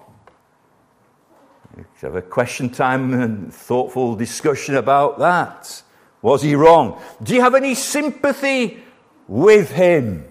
Let's 1.76 2.02
have 2.02 2.16
a 2.16 2.22
question 2.22 2.70
time 2.70 3.14
and 3.14 3.54
thoughtful 3.54 4.16
discussion 4.16 4.76
about 4.76 5.20
that. 5.20 5.84
Was 6.22 6.42
he 6.42 6.56
wrong? 6.56 7.02
Do 7.24 7.34
you 7.36 7.42
have 7.42 7.56
any 7.56 7.76
sympathy 7.76 8.84
with 9.28 9.72
him? 9.72 10.26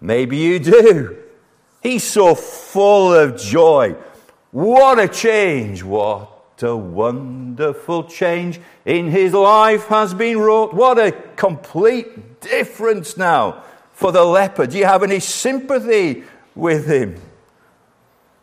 Maybe 0.00 0.36
you 0.38 0.58
do. 0.58 1.23
He's 1.84 2.02
so 2.02 2.34
full 2.34 3.14
of 3.14 3.36
joy. 3.36 3.94
What 4.50 4.98
a 4.98 5.06
change. 5.06 5.84
What 5.84 6.62
a 6.62 6.74
wonderful 6.74 8.04
change 8.04 8.58
in 8.86 9.10
his 9.10 9.34
life 9.34 9.86
has 9.88 10.14
been 10.14 10.38
wrought. 10.38 10.72
What 10.72 10.98
a 10.98 11.12
complete 11.36 12.40
difference 12.40 13.18
now 13.18 13.62
for 13.92 14.12
the 14.12 14.24
leper. 14.24 14.66
Do 14.66 14.78
you 14.78 14.86
have 14.86 15.02
any 15.02 15.20
sympathy 15.20 16.24
with 16.54 16.86
him? 16.86 17.20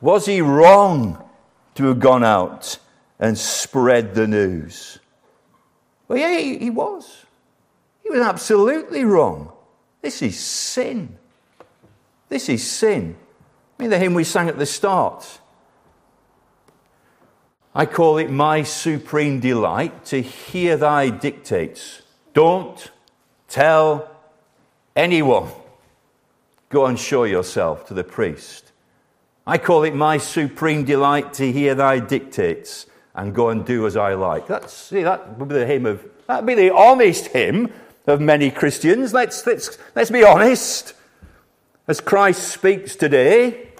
Was 0.01 0.27
he 0.27 0.41
wrong 0.41 1.27
to 1.75 1.85
have 1.87 1.99
gone 1.99 2.23
out 2.23 2.77
and 3.19 3.35
spread 3.35 4.13
the 4.13 4.27
news? 4.27 4.99
Well, 6.07 6.19
yeah, 6.19 6.37
he, 6.37 6.69
was. 6.69 7.25
He 8.03 8.09
was 8.11 8.19
absolutely 8.19 9.03
wrong. 9.03 9.51
This 10.01 10.21
is 10.21 10.39
sin. 10.39 11.17
This 12.29 12.49
is 12.49 12.69
sin. 12.69 13.15
Mean, 13.81 13.89
the 13.89 13.97
hymn 13.97 14.13
we 14.13 14.23
sang 14.23 14.47
at 14.47 14.59
the 14.59 14.67
start. 14.67 15.39
I 17.73 17.87
call 17.87 18.19
it 18.19 18.29
my 18.29 18.61
supreme 18.61 19.39
delight 19.39 20.05
to 20.05 20.21
hear 20.21 20.77
thy 20.77 21.09
dictates. 21.09 22.03
Don't 22.35 22.91
tell 23.47 24.07
anyone. 24.95 25.49
Go 26.69 26.85
and 26.85 26.99
show 26.99 27.23
yourself 27.23 27.87
to 27.87 27.95
the 27.95 28.03
priest. 28.03 28.71
I 29.47 29.57
call 29.57 29.83
it 29.83 29.95
my 29.95 30.19
supreme 30.19 30.85
delight 30.85 31.33
to 31.33 31.51
hear 31.51 31.73
thy 31.73 31.97
dictates 31.97 32.85
and 33.15 33.33
go 33.33 33.49
and 33.49 33.65
do 33.65 33.87
as 33.87 33.97
I 33.97 34.13
like. 34.13 34.45
That's, 34.45 34.71
see, 34.71 35.01
that 35.01 35.39
would 35.39 35.49
be 35.49 35.55
the 35.55 35.65
hymn 35.65 35.87
of, 35.87 36.07
that'd 36.27 36.45
be 36.45 36.53
the 36.53 36.71
honest 36.71 37.29
hymn 37.29 37.73
of 38.05 38.21
many 38.21 38.51
Christians. 38.51 39.11
Let's, 39.11 39.43
let's, 39.47 39.79
let's 39.95 40.11
be 40.11 40.23
honest. 40.23 40.93
As 41.87 41.99
Christ 41.99 42.47
speaks 42.47 42.95
today, 42.95 43.70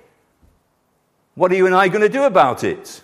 what 1.36 1.52
are 1.52 1.56
you 1.56 1.66
and 1.66 1.76
I 1.76 1.88
going 1.88 2.02
to 2.02 2.10
do 2.10 2.24
about 2.24 2.64
it? 2.64 3.04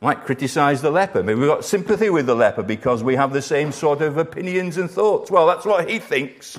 Might 0.00 0.24
criticize 0.24 0.80
the 0.80 0.90
leper. 0.90 1.22
Maybe 1.22 1.40
we've 1.40 1.48
got 1.48 1.64
sympathy 1.64 2.08
with 2.10 2.26
the 2.26 2.34
leper 2.34 2.62
because 2.62 3.02
we 3.02 3.16
have 3.16 3.32
the 3.32 3.42
same 3.42 3.72
sort 3.72 4.00
of 4.00 4.16
opinions 4.16 4.76
and 4.76 4.90
thoughts. 4.90 5.30
Well, 5.30 5.46
that's 5.46 5.64
what 5.64 5.88
he 5.88 5.98
thinks. 5.98 6.58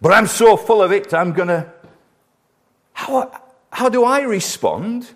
But 0.00 0.12
I'm 0.12 0.26
so 0.26 0.56
full 0.56 0.82
of 0.82 0.92
it, 0.92 1.14
I'm 1.14 1.32
going 1.32 1.48
to. 1.48 1.72
How, 2.92 3.40
how 3.72 3.88
do 3.88 4.04
I 4.04 4.22
respond 4.22 5.10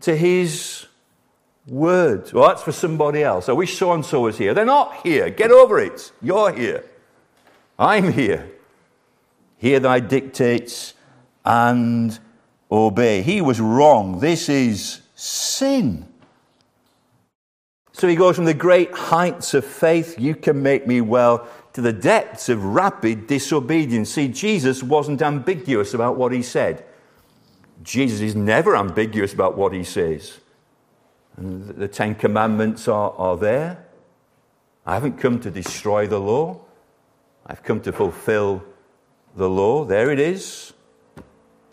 to 0.00 0.16
his 0.16 0.86
word? 1.66 2.32
Well, 2.32 2.48
that's 2.48 2.62
for 2.62 2.72
somebody 2.72 3.22
else. 3.22 3.48
I 3.48 3.52
wish 3.52 3.78
so 3.78 3.92
and 3.92 4.04
so 4.04 4.20
was 4.22 4.38
here. 4.38 4.54
They're 4.54 4.64
not 4.64 5.06
here. 5.06 5.30
Get 5.30 5.50
over 5.50 5.78
it. 5.78 6.12
You're 6.20 6.52
here. 6.52 6.84
I'm 7.78 8.12
here. 8.12 8.50
Hear 9.58 9.80
thy 9.80 10.00
dictates 10.00 10.94
and 11.44 12.18
obey. 12.70 13.22
He 13.22 13.40
was 13.40 13.60
wrong. 13.60 14.20
This 14.20 14.48
is 14.48 15.00
sin. 15.14 16.06
So 17.92 18.06
he 18.06 18.14
goes 18.14 18.36
from 18.36 18.44
the 18.44 18.54
great 18.54 18.92
heights 18.92 19.54
of 19.54 19.64
faith, 19.64 20.20
you 20.20 20.36
can 20.36 20.62
make 20.62 20.86
me 20.86 21.00
well, 21.00 21.48
to 21.72 21.80
the 21.80 21.92
depths 21.92 22.48
of 22.48 22.64
rapid 22.64 23.26
disobedience. 23.26 24.10
See, 24.10 24.28
Jesus 24.28 24.82
wasn't 24.82 25.20
ambiguous 25.20 25.94
about 25.94 26.16
what 26.16 26.30
he 26.32 26.42
said. 26.42 26.84
Jesus 27.82 28.20
is 28.20 28.36
never 28.36 28.76
ambiguous 28.76 29.32
about 29.32 29.56
what 29.56 29.72
he 29.72 29.82
says. 29.82 30.38
And 31.36 31.68
the 31.68 31.88
Ten 31.88 32.14
Commandments 32.14 32.86
are, 32.86 33.12
are 33.16 33.36
there. 33.36 33.84
I 34.86 34.94
haven't 34.94 35.18
come 35.18 35.40
to 35.40 35.50
destroy 35.50 36.06
the 36.06 36.20
law, 36.20 36.60
I've 37.46 37.62
come 37.62 37.80
to 37.80 37.92
fulfill 37.92 38.62
the 39.36 39.48
law. 39.48 39.84
There 39.84 40.10
it 40.10 40.20
is. 40.20 40.72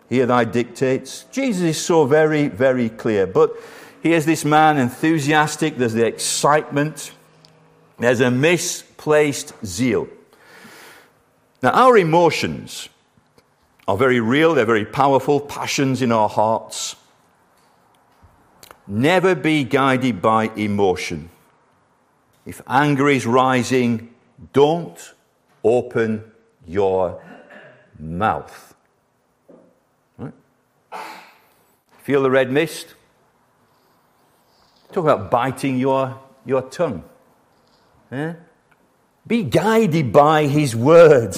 Hear 0.08 0.26
thy 0.26 0.44
dictates. 0.44 1.24
Jesus 1.32 1.62
is 1.62 1.84
so 1.84 2.04
very, 2.04 2.48
very 2.48 2.88
clear. 2.88 3.26
But 3.26 3.56
here's 4.02 4.24
this 4.24 4.44
man 4.44 4.78
enthusiastic, 4.78 5.76
there's 5.76 5.94
the 5.94 6.06
excitement, 6.06 7.12
there's 7.98 8.20
a 8.20 8.30
misplaced 8.30 9.52
zeal. 9.64 10.08
Now, 11.62 11.70
our 11.70 11.96
emotions 11.98 12.88
are 13.88 13.96
very 13.96 14.20
real, 14.20 14.54
they're 14.54 14.64
very 14.64 14.84
powerful, 14.84 15.40
passions 15.40 16.02
in 16.02 16.12
our 16.12 16.28
hearts. 16.28 16.96
Never 18.86 19.34
be 19.34 19.64
guided 19.64 20.22
by 20.22 20.50
emotion. 20.56 21.30
If 22.44 22.62
anger 22.68 23.08
is 23.08 23.26
rising, 23.26 24.14
don't 24.52 25.14
open 25.64 26.30
your 26.66 27.20
mouth. 27.98 28.74
Right? 30.16 30.32
Feel 32.06 32.22
the 32.22 32.30
red 32.30 32.52
mist? 32.52 32.94
Talk 34.92 35.02
about 35.02 35.28
biting 35.28 35.76
your, 35.76 36.16
your 36.44 36.62
tongue. 36.62 37.02
Be 39.26 39.42
guided 39.42 40.12
by 40.12 40.46
his 40.46 40.76
word, 40.76 41.36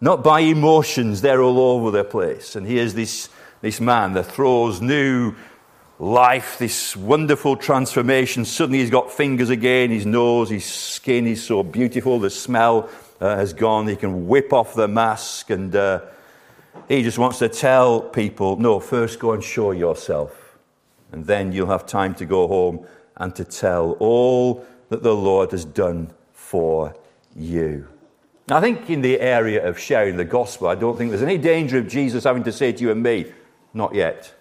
not 0.00 0.24
by 0.24 0.40
emotions. 0.40 1.20
They're 1.20 1.40
all 1.40 1.60
over 1.60 1.92
the 1.92 2.02
place. 2.02 2.56
And 2.56 2.66
here's 2.66 2.94
this, 2.94 3.28
this 3.60 3.80
man 3.80 4.14
that 4.14 4.24
throws 4.24 4.80
new 4.80 5.36
life, 6.00 6.58
this 6.58 6.96
wonderful 6.96 7.56
transformation. 7.56 8.44
Suddenly 8.44 8.80
he's 8.80 8.90
got 8.90 9.12
fingers 9.12 9.48
again, 9.48 9.90
his 9.90 10.06
nose, 10.06 10.50
his 10.50 10.64
skin 10.64 11.28
is 11.28 11.40
so 11.40 11.62
beautiful, 11.62 12.18
the 12.18 12.30
smell 12.30 12.90
uh, 13.20 13.36
has 13.36 13.52
gone. 13.52 13.86
He 13.86 13.94
can 13.94 14.26
whip 14.26 14.52
off 14.52 14.74
the 14.74 14.88
mask, 14.88 15.50
and 15.50 15.76
uh, 15.76 16.00
he 16.88 17.02
just 17.02 17.18
wants 17.18 17.38
to 17.38 17.48
tell 17.48 18.00
people 18.00 18.56
no, 18.56 18.80
first 18.80 19.18
go 19.18 19.32
and 19.32 19.42
show 19.42 19.72
yourself, 19.72 20.58
and 21.12 21.26
then 21.26 21.52
you'll 21.52 21.70
have 21.70 21.86
time 21.86 22.14
to 22.16 22.26
go 22.26 22.46
home 22.46 22.86
and 23.16 23.34
to 23.36 23.44
tell 23.44 23.92
all 23.92 24.64
that 24.88 25.02
the 25.02 25.14
Lord 25.14 25.52
has 25.52 25.64
done 25.64 26.12
for 26.32 26.94
you. 27.34 27.88
I 28.50 28.60
think 28.60 28.90
in 28.90 29.00
the 29.00 29.20
area 29.20 29.66
of 29.66 29.78
sharing 29.78 30.16
the 30.16 30.24
gospel, 30.24 30.68
I 30.68 30.74
don't 30.74 30.98
think 30.98 31.10
there's 31.10 31.22
any 31.22 31.38
danger 31.38 31.78
of 31.78 31.88
Jesus 31.88 32.24
having 32.24 32.44
to 32.44 32.52
say 32.52 32.72
to 32.72 32.82
you 32.82 32.90
and 32.90 33.02
me, 33.02 33.32
not 33.72 33.94
yet. 33.94 34.34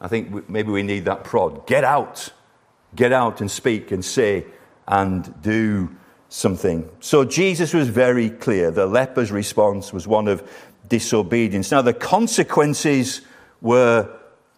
I 0.00 0.08
think 0.08 0.48
maybe 0.48 0.70
we 0.70 0.82
need 0.82 1.06
that 1.06 1.24
prod. 1.24 1.66
Get 1.66 1.84
out. 1.84 2.30
Get 2.94 3.12
out 3.12 3.40
and 3.40 3.50
speak 3.50 3.90
and 3.90 4.04
say 4.04 4.44
and 4.86 5.40
do 5.42 5.94
something. 6.28 6.88
So 7.00 7.24
Jesus 7.24 7.72
was 7.72 7.88
very 7.88 8.30
clear. 8.30 8.70
The 8.70 8.86
leper's 8.86 9.30
response 9.30 9.92
was 9.92 10.06
one 10.06 10.28
of 10.28 10.42
disobedience. 10.90 11.70
Now, 11.70 11.80
the 11.80 11.94
consequences 11.94 13.22
were 13.62 14.10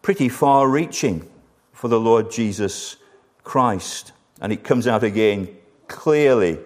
pretty 0.02 0.28
far 0.28 0.68
reaching 0.68 1.28
for 1.72 1.86
the 1.86 2.00
Lord 2.00 2.32
Jesus 2.32 2.96
Christ. 3.44 4.10
And 4.40 4.52
it 4.52 4.64
comes 4.64 4.88
out 4.88 5.04
again 5.04 5.48
clearly 5.86 6.58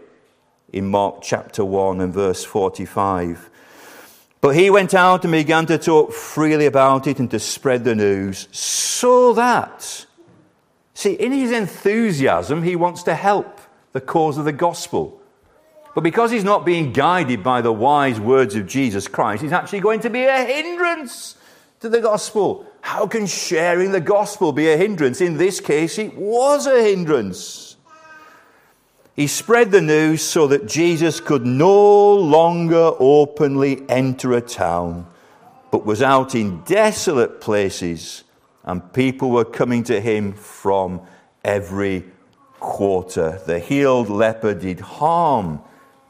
in 0.72 0.86
Mark 0.86 1.20
chapter 1.20 1.64
1 1.64 2.00
and 2.00 2.14
verse 2.14 2.42
45. 2.44 3.50
But 4.40 4.56
he 4.56 4.70
went 4.70 4.94
out 4.94 5.24
and 5.24 5.32
began 5.32 5.66
to 5.66 5.76
talk 5.76 6.12
freely 6.12 6.66
about 6.66 7.06
it 7.06 7.18
and 7.18 7.30
to 7.30 7.38
spread 7.38 7.84
the 7.84 7.94
news 7.94 8.48
so 8.52 9.32
that, 9.34 10.06
see, 10.94 11.14
in 11.14 11.32
his 11.32 11.50
enthusiasm, 11.50 12.62
he 12.62 12.76
wants 12.76 13.02
to 13.04 13.14
help 13.14 13.60
the 13.92 14.00
cause 14.00 14.38
of 14.38 14.44
the 14.44 14.52
gospel. 14.52 15.20
But 15.96 16.02
because 16.02 16.30
he's 16.30 16.44
not 16.44 16.66
being 16.66 16.92
guided 16.92 17.42
by 17.42 17.62
the 17.62 17.72
wise 17.72 18.20
words 18.20 18.54
of 18.54 18.66
Jesus 18.66 19.08
Christ, 19.08 19.42
he's 19.42 19.50
actually 19.50 19.80
going 19.80 20.00
to 20.00 20.10
be 20.10 20.24
a 20.24 20.44
hindrance 20.44 21.36
to 21.80 21.88
the 21.88 22.02
gospel. 22.02 22.66
How 22.82 23.06
can 23.06 23.24
sharing 23.24 23.92
the 23.92 24.00
gospel 24.02 24.52
be 24.52 24.68
a 24.68 24.76
hindrance? 24.76 25.22
In 25.22 25.38
this 25.38 25.58
case, 25.58 25.98
it 25.98 26.14
was 26.14 26.66
a 26.66 26.82
hindrance. 26.82 27.78
He 29.14 29.26
spread 29.26 29.70
the 29.70 29.80
news 29.80 30.20
so 30.20 30.46
that 30.48 30.66
Jesus 30.66 31.18
could 31.18 31.46
no 31.46 32.14
longer 32.14 32.92
openly 32.98 33.82
enter 33.88 34.34
a 34.34 34.42
town, 34.42 35.06
but 35.70 35.86
was 35.86 36.02
out 36.02 36.34
in 36.34 36.60
desolate 36.64 37.40
places, 37.40 38.22
and 38.64 38.92
people 38.92 39.30
were 39.30 39.46
coming 39.46 39.82
to 39.84 39.98
him 39.98 40.34
from 40.34 41.00
every 41.42 42.04
quarter. 42.60 43.40
The 43.46 43.60
healed 43.60 44.10
leper 44.10 44.52
did 44.52 44.80
harm 44.80 45.62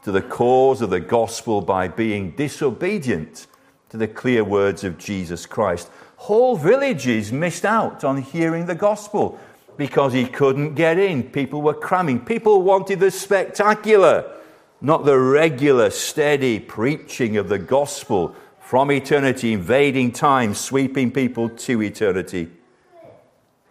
to 0.07 0.11
the 0.13 0.21
cause 0.21 0.81
of 0.81 0.89
the 0.89 1.01
gospel 1.01 1.59
by 1.59 1.85
being 1.85 2.31
disobedient 2.31 3.45
to 3.89 3.97
the 3.97 4.07
clear 4.07 4.41
words 4.41 4.85
of 4.85 4.97
Jesus 4.97 5.45
Christ. 5.45 5.89
Whole 6.15 6.55
villages 6.55 7.33
missed 7.33 7.65
out 7.65 8.05
on 8.05 8.21
hearing 8.21 8.67
the 8.67 8.73
gospel 8.73 9.37
because 9.75 10.13
he 10.13 10.25
couldn't 10.25 10.75
get 10.75 10.97
in. 10.97 11.23
People 11.23 11.61
were 11.61 11.73
cramming. 11.73 12.21
People 12.21 12.61
wanted 12.61 13.01
the 13.01 13.11
spectacular, 13.11 14.33
not 14.79 15.03
the 15.03 15.19
regular, 15.19 15.89
steady 15.89 16.57
preaching 16.57 17.35
of 17.35 17.49
the 17.49 17.59
gospel 17.59 18.33
from 18.61 18.93
eternity, 18.93 19.51
invading 19.51 20.13
time, 20.13 20.53
sweeping 20.53 21.11
people 21.11 21.49
to 21.49 21.81
eternity. 21.81 22.49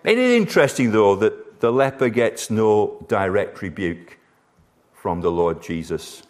It 0.05 0.19
is 0.19 0.39
interesting, 0.39 0.93
though, 0.93 1.17
that 1.17 1.61
the 1.61 1.73
leper 1.73 2.11
gets 2.11 2.51
no 2.51 3.03
direct 3.09 3.63
rebuke 3.63 4.16
from 5.07 5.21
the 5.21 5.31
Lord 5.31 5.63
Jesus. 5.63 6.25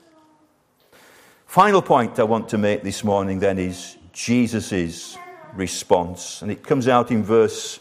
Final 1.46 1.80
point 1.80 2.18
I 2.18 2.24
want 2.24 2.50
to 2.50 2.58
make 2.58 2.82
this 2.82 3.02
morning 3.02 3.38
then 3.38 3.58
is 3.58 3.96
Jesus' 4.12 5.16
response. 5.54 6.42
And 6.42 6.52
it 6.52 6.62
comes 6.62 6.86
out 6.86 7.10
in 7.10 7.24
verse 7.24 7.80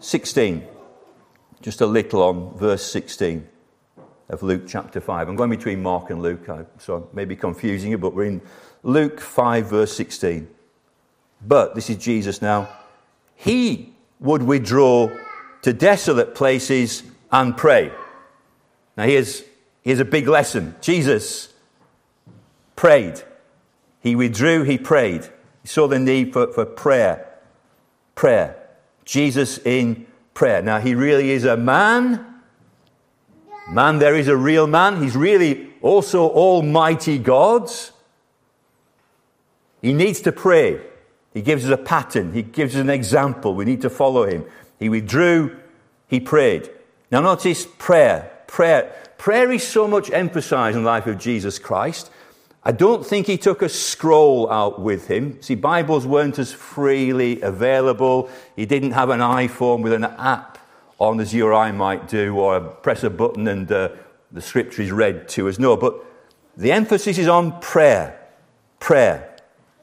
16. 0.00 0.66
just 1.62 1.80
a 1.80 1.86
little 1.86 2.24
on 2.24 2.58
verse 2.58 2.82
16 2.90 3.46
of 4.30 4.42
Luke 4.42 4.62
chapter 4.66 5.00
5. 5.00 5.28
I'm 5.28 5.36
going 5.36 5.50
between 5.50 5.80
Mark 5.80 6.10
and 6.10 6.20
Luke, 6.20 6.44
so 6.78 7.08
I 7.12 7.14
may 7.14 7.24
be 7.24 7.36
confusing 7.36 7.92
you, 7.92 7.98
but 7.98 8.14
we're 8.14 8.24
in 8.24 8.42
Luke 8.82 9.20
5, 9.20 9.66
verse 9.66 9.92
16. 9.92 10.48
But, 11.46 11.76
this 11.76 11.88
is 11.88 11.98
Jesus 11.98 12.42
now, 12.42 12.68
he 13.36 13.94
would 14.18 14.42
withdraw 14.42 15.08
to 15.62 15.72
desolate 15.72 16.34
places 16.34 17.04
and 17.30 17.56
pray. 17.56 17.92
Now, 18.96 19.04
here's, 19.04 19.44
here's 19.84 20.00
a 20.00 20.04
big 20.04 20.26
lesson. 20.26 20.74
Jesus 20.80 21.54
prayed. 22.74 23.22
He 24.00 24.16
withdrew, 24.16 24.64
he 24.64 24.78
prayed. 24.78 25.28
He 25.62 25.68
saw 25.68 25.86
the 25.86 26.00
need 26.00 26.32
for, 26.32 26.52
for 26.52 26.66
prayer. 26.66 27.26
Prayer. 28.16 28.56
Jesus 29.04 29.58
in 29.58 30.06
prayer. 30.34 30.60
Now, 30.60 30.80
he 30.80 30.94
really 30.94 31.30
is 31.30 31.44
a 31.44 31.56
man. 31.56 32.26
Man, 33.70 33.98
there 33.98 34.14
is 34.14 34.28
a 34.28 34.36
real 34.36 34.66
man. 34.66 35.02
He's 35.02 35.16
really 35.16 35.70
also 35.80 36.28
Almighty 36.28 37.18
God's. 37.18 37.92
He 39.80 39.92
needs 39.92 40.20
to 40.22 40.32
pray. 40.32 40.80
He 41.32 41.42
gives 41.42 41.64
us 41.64 41.70
a 41.70 41.82
pattern. 41.82 42.32
He 42.32 42.42
gives 42.42 42.74
us 42.74 42.80
an 42.80 42.90
example. 42.90 43.54
We 43.54 43.64
need 43.64 43.82
to 43.82 43.90
follow 43.90 44.26
him. 44.26 44.44
He 44.78 44.88
withdrew, 44.88 45.56
he 46.08 46.20
prayed. 46.20 46.70
Now, 47.10 47.20
notice 47.20 47.66
prayer. 47.78 48.30
Prayer. 48.46 48.94
Prayer 49.18 49.50
is 49.52 49.66
so 49.66 49.88
much 49.88 50.10
emphasized 50.10 50.76
in 50.76 50.82
the 50.82 50.88
life 50.88 51.06
of 51.06 51.18
Jesus 51.18 51.58
Christ. 51.58 52.10
I 52.62 52.72
don't 52.72 53.04
think 53.04 53.26
he 53.26 53.36
took 53.36 53.60
a 53.60 53.68
scroll 53.68 54.50
out 54.50 54.80
with 54.80 55.08
him. 55.08 55.40
See, 55.42 55.54
Bibles 55.54 56.06
weren't 56.06 56.38
as 56.38 56.52
freely 56.52 57.40
available. 57.42 58.30
He 58.56 58.64
didn't 58.64 58.92
have 58.92 59.10
an 59.10 59.20
iPhone 59.20 59.82
with 59.82 59.92
an 59.92 60.04
app 60.04 60.58
on 60.98 61.20
as 61.20 61.34
you 61.34 61.46
or 61.46 61.52
I 61.52 61.72
might 61.72 62.08
do, 62.08 62.36
or 62.36 62.60
press 62.60 63.02
a 63.02 63.10
button 63.10 63.48
and 63.48 63.70
uh, 63.70 63.90
the 64.32 64.40
scripture 64.40 64.82
is 64.82 64.92
read 64.92 65.28
to 65.30 65.48
us. 65.48 65.58
No, 65.58 65.76
but 65.76 66.04
the 66.56 66.72
emphasis 66.72 67.18
is 67.18 67.28
on 67.28 67.60
prayer. 67.60 68.18
Prayer. 68.80 69.36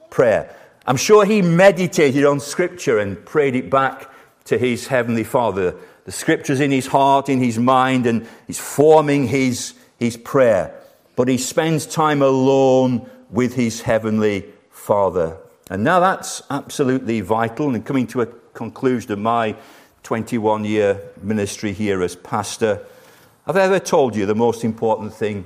Prayer. 0.09 0.55
I'm 0.87 0.97
sure 0.97 1.25
he 1.25 1.41
meditated 1.41 2.25
on 2.25 2.39
scripture 2.39 2.99
and 2.99 3.23
prayed 3.25 3.55
it 3.55 3.69
back 3.69 4.11
to 4.51 4.57
his 4.57 4.87
heavenly 4.87 5.23
Father. 5.23 5.73
The 6.03 6.11
scripture's 6.11 6.59
in 6.59 6.71
his 6.71 6.87
heart, 6.87 7.29
in 7.29 7.39
his 7.39 7.57
mind, 7.57 8.05
and 8.05 8.27
he's 8.47 8.59
forming 8.59 9.27
his, 9.27 9.75
his 9.97 10.17
prayer. 10.17 10.75
But 11.15 11.29
he 11.29 11.37
spends 11.37 11.85
time 11.85 12.21
alone 12.21 13.09
with 13.29 13.55
his 13.55 13.79
heavenly 13.79 14.45
Father. 14.69 15.37
And 15.69 15.85
now 15.85 16.01
that's 16.01 16.41
absolutely 16.49 17.21
vital. 17.21 17.73
And 17.73 17.85
coming 17.85 18.07
to 18.07 18.23
a 18.23 18.25
conclusion 18.25 19.13
of 19.13 19.19
my 19.19 19.55
21 20.03 20.65
year 20.65 21.01
ministry 21.21 21.71
here 21.71 22.03
as 22.03 22.17
pastor, 22.17 22.85
I've 23.47 23.55
ever 23.55 23.79
told 23.79 24.17
you 24.17 24.25
the 24.25 24.35
most 24.35 24.65
important 24.65 25.13
thing 25.13 25.45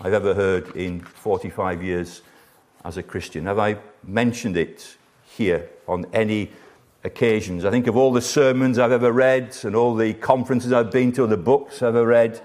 I've 0.00 0.12
ever 0.12 0.34
heard 0.34 0.74
in 0.74 1.02
45 1.02 1.84
years 1.84 2.22
as 2.84 2.96
a 2.96 3.02
Christian? 3.04 3.46
Have 3.46 3.60
I 3.60 3.76
mentioned 4.02 4.56
it 4.56 4.96
here 5.36 5.70
on 5.86 6.04
any 6.12 6.50
occasions. 7.08 7.64
I 7.64 7.70
think 7.70 7.88
of 7.88 7.96
all 7.96 8.12
the 8.12 8.20
sermons 8.20 8.78
I've 8.78 8.92
ever 8.92 9.10
read 9.10 9.56
and 9.64 9.74
all 9.74 9.96
the 9.96 10.14
conferences 10.14 10.72
I've 10.72 10.92
been 10.92 11.10
to 11.12 11.26
the 11.26 11.36
books 11.36 11.82
I've 11.82 11.96
ever 11.96 12.06
read. 12.06 12.40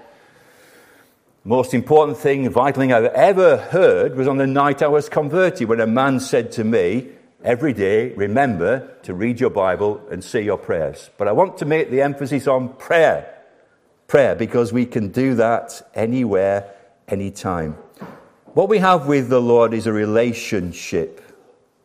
Most 1.44 1.74
important 1.74 2.16
thing, 2.16 2.48
vital 2.48 2.80
thing 2.80 2.92
I've 2.92 3.04
ever 3.04 3.58
heard 3.58 4.16
was 4.16 4.26
on 4.26 4.38
the 4.38 4.46
night 4.46 4.82
I 4.82 4.88
was 4.88 5.08
converted 5.10 5.68
when 5.68 5.78
a 5.78 5.86
man 5.86 6.18
said 6.18 6.50
to 6.52 6.64
me, 6.64 7.10
Every 7.44 7.74
day, 7.74 8.14
remember 8.14 8.96
to 9.02 9.12
read 9.12 9.38
your 9.38 9.50
Bible 9.50 10.00
and 10.10 10.24
say 10.24 10.42
your 10.42 10.56
prayers. 10.56 11.10
But 11.18 11.28
I 11.28 11.32
want 11.32 11.58
to 11.58 11.66
make 11.66 11.90
the 11.90 12.00
emphasis 12.00 12.46
on 12.46 12.70
prayer. 12.70 13.30
Prayer, 14.06 14.34
because 14.34 14.72
we 14.72 14.86
can 14.86 15.08
do 15.08 15.34
that 15.34 15.86
anywhere, 15.94 16.72
anytime. 17.06 17.72
What 18.54 18.70
we 18.70 18.78
have 18.78 19.06
with 19.06 19.28
the 19.28 19.42
Lord 19.42 19.74
is 19.74 19.86
a 19.86 19.92
relationship, 19.92 21.20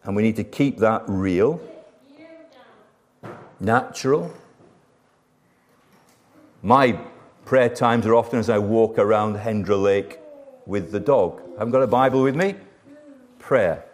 and 0.05 0.15
we 0.15 0.23
need 0.23 0.37
to 0.37 0.45
keep 0.45 0.77
that 0.77 1.03
real 1.07 1.59
natural. 3.59 4.33
My 6.61 6.99
prayer 7.45 7.69
times 7.69 8.05
are 8.05 8.15
often 8.15 8.39
as 8.39 8.49
I 8.49 8.59
walk 8.59 8.97
around 8.97 9.37
Hendre 9.37 9.81
Lake 9.81 10.19
with 10.65 10.91
the 10.91 10.99
dog. 10.99 11.41
I 11.55 11.59
haven't 11.59 11.71
got 11.71 11.81
a 11.81 11.87
Bible 11.87 12.21
with 12.21 12.35
me? 12.35 12.55
Prayer. 13.39 13.85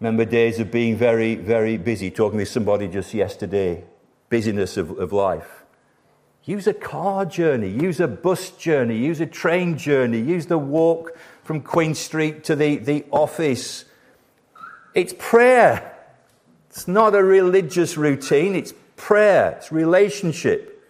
Remember 0.00 0.24
days 0.24 0.60
of 0.60 0.70
being 0.70 0.96
very, 0.96 1.34
very 1.34 1.78
busy, 1.78 2.10
talking 2.10 2.38
with 2.38 2.48
somebody 2.48 2.86
just 2.86 3.14
yesterday, 3.14 3.82
busyness 4.28 4.76
of, 4.76 4.98
of 4.98 5.12
life. 5.12 5.64
Use 6.44 6.66
a 6.66 6.74
car 6.74 7.24
journey, 7.24 7.70
use 7.70 7.98
a 7.98 8.06
bus 8.06 8.50
journey, 8.52 8.96
use 8.96 9.20
a 9.20 9.26
train 9.26 9.76
journey, 9.76 10.20
use 10.20 10.46
the 10.46 10.58
walk 10.58 11.16
from 11.42 11.60
Queen 11.60 11.94
Street 11.94 12.44
to 12.44 12.54
the, 12.54 12.76
the 12.76 13.04
office. 13.10 13.84
It's 14.94 15.14
prayer. 15.18 15.95
It's 16.76 16.86
not 16.86 17.14
a 17.14 17.24
religious 17.24 17.96
routine, 17.96 18.54
it's 18.54 18.74
prayer, 18.96 19.52
it's 19.52 19.72
relationship. 19.72 20.86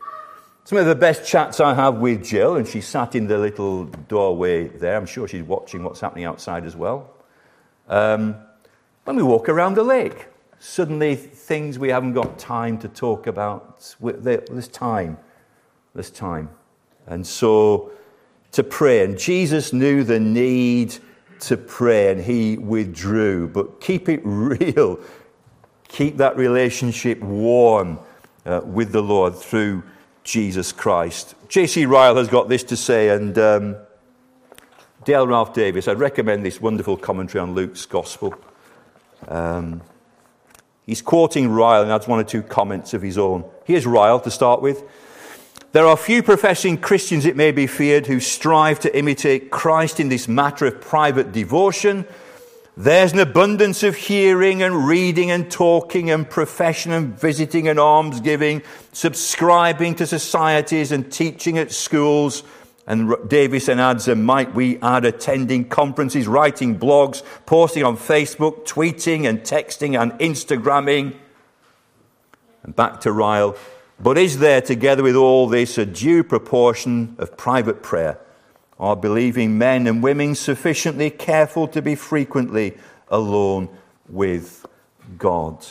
Some 0.64 0.78
of 0.78 0.86
the 0.86 0.96
best 0.96 1.24
chats 1.24 1.60
I 1.60 1.74
have 1.74 1.98
with 1.98 2.24
Jill, 2.24 2.56
and 2.56 2.66
she 2.66 2.80
sat 2.80 3.14
in 3.14 3.28
the 3.28 3.38
little 3.38 3.84
doorway 3.84 4.66
there. 4.66 4.96
I'm 4.96 5.06
sure 5.06 5.28
she's 5.28 5.44
watching 5.44 5.84
what's 5.84 6.00
happening 6.00 6.24
outside 6.24 6.64
as 6.64 6.74
well. 6.74 7.14
Um, 7.86 8.34
when 9.04 9.14
we 9.14 9.22
walk 9.22 9.48
around 9.48 9.74
the 9.74 9.84
lake, 9.84 10.26
suddenly 10.58 11.14
things 11.14 11.78
we 11.78 11.90
haven't 11.90 12.14
got 12.14 12.36
time 12.36 12.78
to 12.78 12.88
talk 12.88 13.28
about. 13.28 13.94
There's 14.00 14.66
time. 14.66 15.18
There's 15.94 16.10
time. 16.10 16.50
And 17.06 17.24
so 17.24 17.92
to 18.50 18.64
pray. 18.64 19.04
And 19.04 19.16
Jesus 19.16 19.72
knew 19.72 20.02
the 20.02 20.18
need 20.18 20.96
to 21.42 21.56
pray 21.56 22.10
and 22.10 22.20
he 22.20 22.58
withdrew. 22.58 23.46
But 23.46 23.80
keep 23.80 24.08
it 24.08 24.20
real 24.24 24.98
keep 25.88 26.16
that 26.18 26.36
relationship 26.36 27.20
warm 27.20 27.98
uh, 28.44 28.60
with 28.64 28.92
the 28.92 29.02
Lord 29.02 29.34
through 29.34 29.82
Jesus 30.24 30.72
Christ. 30.72 31.34
J.C. 31.48 31.86
Ryle 31.86 32.16
has 32.16 32.28
got 32.28 32.48
this 32.48 32.64
to 32.64 32.76
say, 32.76 33.10
and 33.10 33.38
um, 33.38 33.76
Dale 35.04 35.26
Ralph 35.26 35.54
Davis, 35.54 35.86
I'd 35.88 35.98
recommend 35.98 36.44
this 36.44 36.60
wonderful 36.60 36.96
commentary 36.96 37.40
on 37.40 37.54
Luke's 37.54 37.86
Gospel. 37.86 38.34
Um, 39.28 39.82
he's 40.84 41.00
quoting 41.00 41.48
Ryle 41.48 41.82
and 41.82 41.92
adds 41.92 42.08
one 42.08 42.18
or 42.18 42.24
two 42.24 42.42
comments 42.42 42.92
of 42.92 43.02
his 43.02 43.18
own. 43.18 43.44
Here's 43.64 43.86
Ryle 43.86 44.20
to 44.20 44.30
start 44.30 44.62
with. 44.62 44.82
There 45.72 45.86
are 45.86 45.96
few 45.96 46.22
professing 46.22 46.78
Christians, 46.78 47.26
it 47.26 47.36
may 47.36 47.52
be 47.52 47.66
feared, 47.66 48.06
who 48.06 48.18
strive 48.18 48.80
to 48.80 48.96
imitate 48.96 49.50
Christ 49.50 50.00
in 50.00 50.08
this 50.08 50.26
matter 50.26 50.66
of 50.66 50.80
private 50.80 51.32
devotion 51.32 52.06
there's 52.76 53.12
an 53.12 53.20
abundance 53.20 53.82
of 53.82 53.96
hearing 53.96 54.62
and 54.62 54.86
reading 54.86 55.30
and 55.30 55.50
talking 55.50 56.10
and 56.10 56.28
profession 56.28 56.92
and 56.92 57.18
visiting 57.18 57.68
and 57.68 57.78
almsgiving, 57.78 58.62
subscribing 58.92 59.94
to 59.94 60.06
societies 60.06 60.92
and 60.92 61.10
teaching 61.10 61.56
at 61.56 61.72
schools. 61.72 62.42
And 62.86 63.14
Davis 63.26 63.68
and 63.68 63.80
adds, 63.80 64.08
and 64.08 64.24
might 64.24 64.54
we 64.54 64.78
add 64.80 65.06
attending 65.06 65.68
conferences, 65.68 66.28
writing 66.28 66.78
blogs, 66.78 67.22
posting 67.46 67.82
on 67.82 67.96
Facebook, 67.96 68.66
tweeting 68.66 69.26
and 69.26 69.40
texting 69.40 70.00
and 70.00 70.12
Instagramming. 70.20 71.16
And 72.62 72.76
back 72.76 73.00
to 73.00 73.10
Ryle. 73.10 73.56
But 73.98 74.18
is 74.18 74.38
there, 74.38 74.60
together 74.60 75.02
with 75.02 75.16
all 75.16 75.48
this, 75.48 75.78
a 75.78 75.86
due 75.86 76.22
proportion 76.22 77.16
of 77.18 77.36
private 77.38 77.82
prayer? 77.82 78.18
Are 78.78 78.96
believing 78.96 79.56
men 79.56 79.86
and 79.86 80.02
women 80.02 80.34
sufficiently 80.34 81.10
careful 81.10 81.66
to 81.68 81.80
be 81.80 81.94
frequently 81.94 82.76
alone 83.08 83.68
with 84.08 84.66
God? 85.16 85.64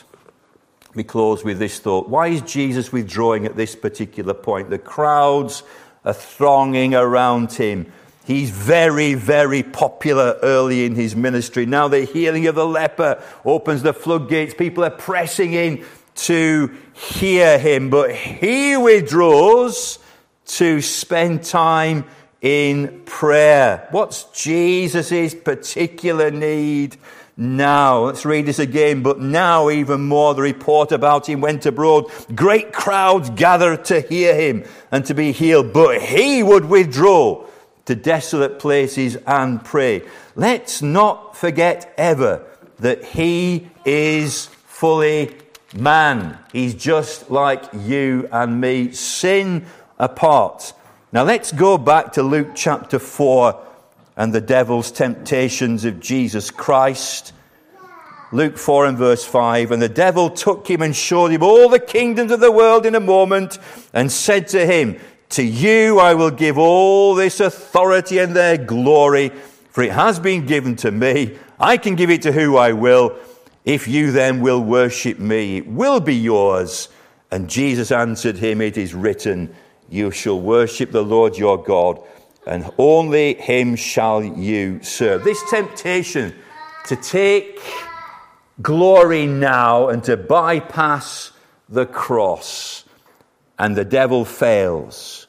We 0.96 1.04
close 1.04 1.44
with 1.44 1.60
this 1.60 1.80
thought. 1.80 2.10
Why 2.10 2.28
is 2.28 2.42
Jesus 2.42 2.92
withdrawing 2.92 3.46
at 3.46 3.56
this 3.56 3.76
particular 3.76 4.34
point? 4.34 4.70
The 4.70 4.80
crowds 4.80 5.62
are 6.04 6.14
thronging 6.14 6.96
around 6.96 7.52
him. 7.52 7.92
He's 8.26 8.50
very, 8.50 9.14
very 9.14 9.62
popular 9.62 10.40
early 10.42 10.86
in 10.86 10.96
his 10.96 11.16
ministry. 11.16 11.68
Now 11.68 11.88
the 11.88 12.06
healing 12.06 12.48
of 12.48 12.56
the 12.56 12.66
leper 12.66 13.22
opens 13.44 13.84
the 13.84 13.94
floodgates. 13.94 14.56
People 14.56 14.84
are 14.84 14.90
pressing 14.90 15.54
in 15.54 15.86
to 16.16 16.76
hear 16.94 17.60
him, 17.60 17.92
but 17.92 18.16
he 18.16 18.78
withdraws 18.78 20.00
to 20.46 20.82
spend 20.82 21.44
time 21.44 22.06
in 22.42 23.02
prayer. 23.06 23.88
What's 23.92 24.26
Jesus' 24.26 25.34
particular 25.34 26.32
need 26.32 26.98
now? 27.38 28.06
Let's 28.06 28.26
read 28.26 28.46
this 28.46 28.60
again. 28.60 29.04
But 29.04 29.20
now, 29.20 29.70
even 29.70 30.02
more, 30.08 30.34
the 30.34 30.42
report 30.42 30.92
about 30.92 31.28
him 31.28 31.42
went 31.42 31.66
abroad. 31.66 32.12
Great 32.36 32.72
crowds 32.74 33.30
gathered 33.32 33.86
to 33.86 34.02
hear 34.02 34.36
him 34.36 34.64
and 34.92 35.06
to 35.06 35.14
be 35.14 35.32
healed, 35.32 35.74
but 35.74 36.02
he 36.02 36.44
would 36.44 36.66
withdraw 36.66 37.46
to 37.86 37.96
desolate 37.96 38.60
places 38.60 39.16
and 39.28 39.64
pray. 39.64 40.02
Let's 40.36 40.82
not 40.82 41.38
forget 41.38 41.94
ever 41.98 42.46
that 42.80 43.04
he 43.04 43.70
is 43.86 44.48
fully 44.66 45.36
man. 45.76 46.38
He's 46.52 46.76
just 46.76 47.30
like 47.30 47.64
you 47.74 48.28
and 48.32 48.60
me, 48.60 48.92
sin 48.92 49.66
apart. 49.98 50.74
Now 51.16 51.24
let's 51.24 51.54
go 51.54 51.78
back 51.78 52.12
to 52.12 52.24
Luke 52.24 52.50
chapter 52.56 53.00
4 53.00 53.58
and 54.18 54.34
the 54.34 54.42
devil's 54.42 54.92
temptations 54.92 55.86
of 55.86 56.02
Jesus 56.02 56.52
Christ. 56.52 57.32
Luke 58.34 58.58
4 58.58 58.88
and 58.88 58.98
verse 58.98 59.24
5 59.24 59.72
And 59.72 59.82
the 59.82 59.88
devil 59.88 60.30
took 60.30 60.70
him 60.70 60.82
and 60.82 60.94
showed 60.94 61.32
him 61.32 61.42
all 61.42 61.70
the 61.70 61.80
kingdoms 61.80 62.34
of 62.34 62.42
the 62.42 62.52
world 62.52 62.86
in 62.86 62.96
a 62.96 63.00
moment 63.00 63.60
and 63.94 64.12
said 64.12 64.50
to 64.50 64.66
him, 64.66 65.00
To 65.30 65.42
you 65.42 66.00
I 66.00 66.16
will 66.16 66.32
give 66.32 66.58
all 66.58 67.16
this 67.16 67.40
authority 67.40 68.18
and 68.18 68.36
their 68.36 68.58
glory, 68.58 69.30
for 69.70 69.84
it 69.84 69.94
has 69.94 70.20
been 70.20 70.46
given 70.46 70.76
to 70.76 70.92
me. 70.92 71.38
I 71.58 71.78
can 71.78 71.96
give 71.96 72.10
it 72.10 72.24
to 72.24 72.34
who 72.34 72.58
I 72.58 72.74
will. 72.74 73.18
If 73.64 73.88
you 73.88 74.12
then 74.12 74.42
will 74.42 74.62
worship 74.62 75.18
me, 75.18 75.60
it 75.60 75.68
will 75.68 76.02
be 76.02 76.16
yours. 76.16 76.90
And 77.32 77.50
Jesus 77.50 77.90
answered 77.90 78.36
him, 78.36 78.60
It 78.60 78.78
is 78.78 78.94
written, 78.94 79.56
You 79.90 80.12
shall 80.12 80.40
worship 80.40 80.92
the 80.92 81.04
Lord 81.04 81.38
your 81.38 81.62
God, 81.62 82.00
and 82.48 82.70
only 82.78 83.36
him 83.36 83.76
shall 83.76 84.24
you 84.24 84.82
serve. 84.84 85.24
This 85.24 85.42
temptation 85.50 86.36
to 86.86 86.96
take 86.96 87.60
glory 88.62 89.26
now 89.26 89.90
and 89.90 90.04
to 90.04 90.18
bypass 90.18 91.32
the 91.70 91.86
cross, 91.86 92.84
and 93.58 93.76
the 93.76 93.86
devil 93.86 94.26
fails. 94.26 95.28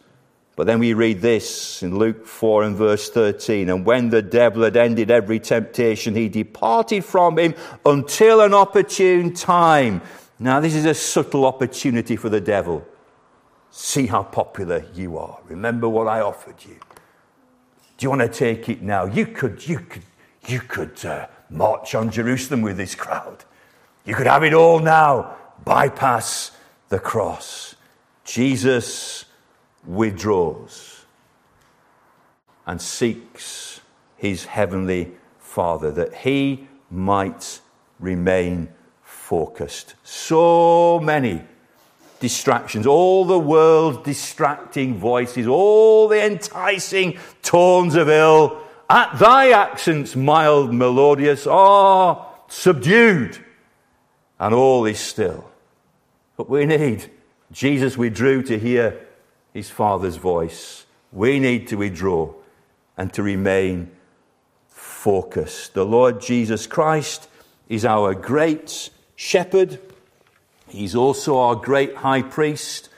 But 0.56 0.66
then 0.66 0.78
we 0.78 0.94
read 0.94 1.20
this 1.20 1.82
in 1.82 1.98
Luke 1.98 2.26
4 2.26 2.62
and 2.64 2.76
verse 2.76 3.10
13. 3.10 3.68
And 3.68 3.84
when 3.84 4.08
the 4.08 4.22
devil 4.22 4.62
had 4.62 4.74
ended 4.74 5.10
every 5.10 5.38
temptation, 5.38 6.14
he 6.14 6.30
departed 6.30 7.04
from 7.04 7.38
him 7.38 7.54
until 7.84 8.40
an 8.40 8.54
opportune 8.54 9.34
time. 9.34 10.00
Now, 10.38 10.60
this 10.60 10.74
is 10.74 10.86
a 10.86 10.94
subtle 10.94 11.44
opportunity 11.44 12.16
for 12.16 12.30
the 12.30 12.40
devil. 12.40 12.86
See 13.78 14.06
how 14.06 14.22
popular 14.22 14.86
you 14.94 15.18
are. 15.18 15.38
Remember 15.44 15.86
what 15.86 16.08
I 16.08 16.22
offered 16.22 16.64
you. 16.64 16.76
Do 17.98 18.04
you 18.04 18.08
want 18.08 18.22
to 18.22 18.28
take 18.28 18.70
it 18.70 18.80
now? 18.80 19.04
You 19.04 19.26
could, 19.26 19.68
you 19.68 19.80
could, 19.80 20.02
you 20.48 20.60
could 20.60 21.04
uh, 21.04 21.26
march 21.50 21.94
on 21.94 22.10
Jerusalem 22.10 22.62
with 22.62 22.78
this 22.78 22.94
crowd. 22.94 23.44
You 24.06 24.14
could 24.14 24.26
have 24.26 24.44
it 24.44 24.54
all 24.54 24.78
now. 24.78 25.36
Bypass 25.62 26.52
the 26.88 26.98
cross. 26.98 27.74
Jesus 28.24 29.26
withdraws 29.84 31.04
and 32.66 32.80
seeks 32.80 33.82
his 34.16 34.46
heavenly 34.46 35.12
Father 35.38 35.90
that 35.90 36.14
he 36.14 36.66
might 36.90 37.60
remain 38.00 38.70
focused. 39.02 39.96
So 40.02 40.98
many 40.98 41.42
distractions, 42.20 42.86
all 42.86 43.24
the 43.24 43.38
world's 43.38 43.98
distracting 44.04 44.96
voices, 44.96 45.46
all 45.46 46.08
the 46.08 46.22
enticing 46.22 47.18
tones 47.42 47.94
of 47.94 48.08
ill, 48.08 48.60
at 48.88 49.18
thy 49.18 49.50
accents 49.50 50.14
mild, 50.14 50.72
melodious, 50.72 51.46
are 51.46 52.26
subdued, 52.48 53.38
and 54.38 54.54
all 54.54 54.84
is 54.86 55.00
still. 55.00 55.50
But 56.36 56.48
we 56.48 56.66
need 56.66 57.10
Jesus 57.52 57.96
withdrew 57.96 58.42
to 58.44 58.58
hear 58.58 59.06
his 59.52 59.70
Father's 59.70 60.16
voice. 60.16 60.84
We 61.12 61.38
need 61.38 61.68
to 61.68 61.76
withdraw 61.76 62.32
and 62.96 63.12
to 63.14 63.22
remain 63.22 63.90
focused. 64.68 65.74
The 65.74 65.86
Lord 65.86 66.20
Jesus 66.20 66.66
Christ 66.66 67.28
is 67.68 67.84
our 67.84 68.14
great 68.14 68.90
shepherd. 69.14 69.80
He's 70.68 70.96
also 70.96 71.38
our 71.38 71.54
great 71.54 71.94
high 71.94 72.22
priest. 72.22 72.88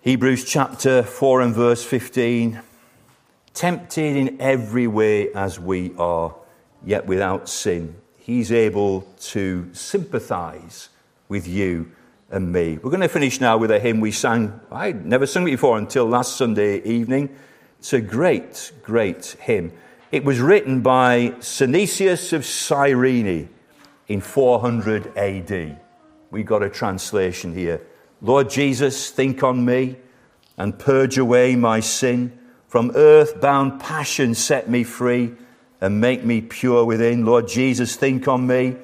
Hebrews 0.00 0.44
chapter 0.44 1.04
4 1.04 1.42
and 1.42 1.54
verse 1.54 1.84
15. 1.84 2.60
Tempted 3.54 4.16
in 4.16 4.40
every 4.40 4.88
way 4.88 5.32
as 5.32 5.60
we 5.60 5.94
are, 5.96 6.34
yet 6.84 7.06
without 7.06 7.48
sin. 7.48 7.94
He's 8.18 8.50
able 8.50 9.02
to 9.20 9.72
sympathize 9.72 10.88
with 11.28 11.46
you 11.46 11.92
and 12.30 12.52
me. 12.52 12.78
We're 12.78 12.90
going 12.90 13.00
to 13.02 13.08
finish 13.08 13.40
now 13.40 13.56
with 13.56 13.70
a 13.70 13.78
hymn 13.78 14.00
we 14.00 14.10
sang. 14.10 14.60
I'd 14.72 15.06
never 15.06 15.26
sung 15.26 15.46
it 15.46 15.52
before 15.52 15.78
until 15.78 16.06
last 16.06 16.36
Sunday 16.36 16.82
evening. 16.82 17.34
It's 17.78 17.92
a 17.92 18.00
great, 18.00 18.72
great 18.82 19.36
hymn. 19.40 19.72
It 20.10 20.24
was 20.24 20.40
written 20.40 20.80
by 20.80 21.34
Synesius 21.38 22.32
of 22.32 22.44
Cyrene 22.44 23.48
in 24.08 24.20
400 24.20 25.16
AD. 25.16 25.83
We 26.34 26.42
got 26.42 26.64
a 26.64 26.68
translation 26.68 27.54
here. 27.54 27.80
Lord 28.20 28.50
Jesus, 28.50 29.08
think 29.08 29.44
on 29.44 29.64
me 29.64 29.94
and 30.56 30.76
purge 30.76 31.16
away 31.16 31.54
my 31.54 31.78
sin. 31.78 32.36
From 32.66 32.90
earth 32.96 33.40
bound 33.40 33.80
passion, 33.80 34.34
set 34.34 34.68
me 34.68 34.82
free 34.82 35.30
and 35.80 36.00
make 36.00 36.24
me 36.24 36.40
pure 36.40 36.84
within. 36.84 37.24
Lord 37.24 37.46
Jesus, 37.46 37.94
think 37.94 38.26
on 38.26 38.48
me 38.48 38.74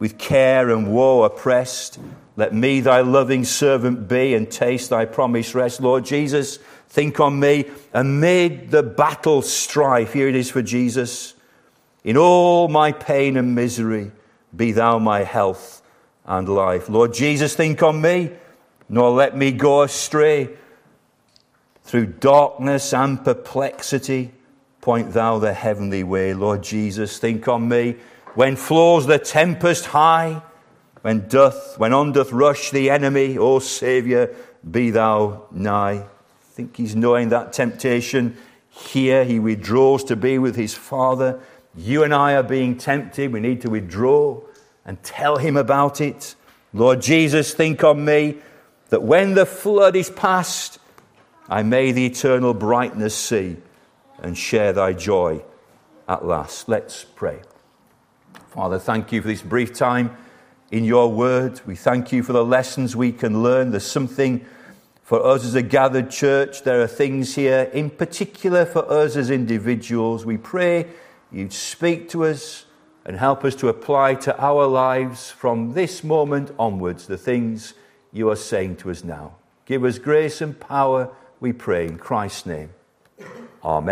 with 0.00 0.18
care 0.18 0.68
and 0.70 0.92
woe 0.92 1.22
oppressed. 1.22 2.00
Let 2.34 2.52
me 2.52 2.80
thy 2.80 3.02
loving 3.02 3.44
servant 3.44 4.08
be 4.08 4.34
and 4.34 4.50
taste 4.50 4.90
thy 4.90 5.04
promised 5.04 5.54
rest. 5.54 5.80
Lord 5.80 6.04
Jesus, 6.04 6.58
think 6.88 7.20
on 7.20 7.38
me 7.38 7.66
amid 7.94 8.72
the 8.72 8.82
battle 8.82 9.42
strife. 9.42 10.12
Here 10.12 10.26
it 10.26 10.34
is 10.34 10.50
for 10.50 10.60
Jesus. 10.60 11.34
In 12.02 12.16
all 12.16 12.66
my 12.66 12.90
pain 12.90 13.36
and 13.36 13.54
misery, 13.54 14.10
be 14.56 14.72
thou 14.72 14.98
my 14.98 15.22
health 15.22 15.75
and 16.26 16.48
life. 16.48 16.88
Lord 16.88 17.14
Jesus, 17.14 17.54
think 17.54 17.82
on 17.82 18.00
me, 18.00 18.32
nor 18.88 19.10
let 19.10 19.36
me 19.36 19.52
go 19.52 19.82
astray. 19.82 20.50
Through 21.84 22.06
darkness 22.06 22.92
and 22.92 23.24
perplexity, 23.24 24.32
point 24.80 25.12
thou 25.12 25.38
the 25.38 25.52
heavenly 25.52 26.02
way. 26.02 26.34
Lord 26.34 26.62
Jesus, 26.62 27.18
think 27.18 27.46
on 27.46 27.68
me. 27.68 27.96
When 28.34 28.56
flows 28.56 29.06
the 29.06 29.18
tempest 29.18 29.86
high, 29.86 30.42
when 31.02 31.28
doth, 31.28 31.78
when 31.78 31.92
on 31.92 32.12
doth 32.12 32.32
rush 32.32 32.70
the 32.72 32.90
enemy, 32.90 33.38
O 33.38 33.60
Saviour, 33.60 34.30
be 34.68 34.90
thou 34.90 35.46
nigh. 35.52 36.02
I 36.02 36.06
think 36.52 36.76
he's 36.76 36.96
knowing 36.96 37.28
that 37.28 37.52
temptation. 37.52 38.36
Here 38.68 39.24
he 39.24 39.38
withdraws 39.38 40.02
to 40.04 40.16
be 40.16 40.38
with 40.38 40.56
his 40.56 40.74
Father. 40.74 41.40
You 41.76 42.02
and 42.02 42.12
I 42.12 42.34
are 42.34 42.42
being 42.42 42.76
tempted. 42.76 43.32
We 43.32 43.40
need 43.40 43.60
to 43.60 43.70
withdraw 43.70 44.40
and 44.86 45.02
tell 45.02 45.36
him 45.36 45.56
about 45.56 46.00
it. 46.00 46.34
Lord 46.72 47.02
Jesus, 47.02 47.52
think 47.52 47.84
on 47.84 48.04
me 48.04 48.38
that 48.88 49.02
when 49.02 49.34
the 49.34 49.44
flood 49.44 49.96
is 49.96 50.08
past, 50.08 50.78
I 51.48 51.62
may 51.62 51.92
the 51.92 52.06
eternal 52.06 52.54
brightness 52.54 53.14
see 53.14 53.56
and 54.20 54.38
share 54.38 54.72
thy 54.72 54.92
joy 54.94 55.42
at 56.08 56.24
last. 56.24 56.68
Let's 56.68 57.04
pray. 57.04 57.40
Father, 58.50 58.78
thank 58.78 59.12
you 59.12 59.20
for 59.20 59.28
this 59.28 59.42
brief 59.42 59.74
time 59.74 60.16
in 60.70 60.84
your 60.84 61.12
word. 61.12 61.60
We 61.66 61.76
thank 61.76 62.12
you 62.12 62.22
for 62.22 62.32
the 62.32 62.44
lessons 62.44 62.96
we 62.96 63.12
can 63.12 63.42
learn. 63.42 63.70
There's 63.70 63.84
something 63.86 64.46
for 65.02 65.24
us 65.24 65.44
as 65.44 65.54
a 65.54 65.62
gathered 65.62 66.10
church. 66.10 66.62
There 66.62 66.80
are 66.80 66.86
things 66.86 67.34
here, 67.34 67.70
in 67.72 67.90
particular 67.90 68.64
for 68.64 68.90
us 68.90 69.16
as 69.16 69.30
individuals. 69.30 70.24
We 70.24 70.36
pray 70.36 70.86
you'd 71.32 71.52
speak 71.52 72.08
to 72.10 72.24
us 72.24 72.65
and 73.06 73.16
help 73.16 73.44
us 73.44 73.54
to 73.54 73.68
apply 73.68 74.16
to 74.16 74.36
our 74.38 74.66
lives 74.66 75.30
from 75.30 75.74
this 75.74 76.02
moment 76.02 76.50
onwards 76.58 77.06
the 77.06 77.16
things 77.16 77.72
you 78.12 78.28
are 78.28 78.36
saying 78.36 78.74
to 78.74 78.90
us 78.90 79.04
now. 79.04 79.36
Give 79.64 79.84
us 79.84 79.98
grace 79.98 80.40
and 80.40 80.58
power, 80.58 81.10
we 81.38 81.52
pray, 81.52 81.86
in 81.86 81.98
Christ's 81.98 82.46
name. 82.46 82.70
Amen. 83.64 83.84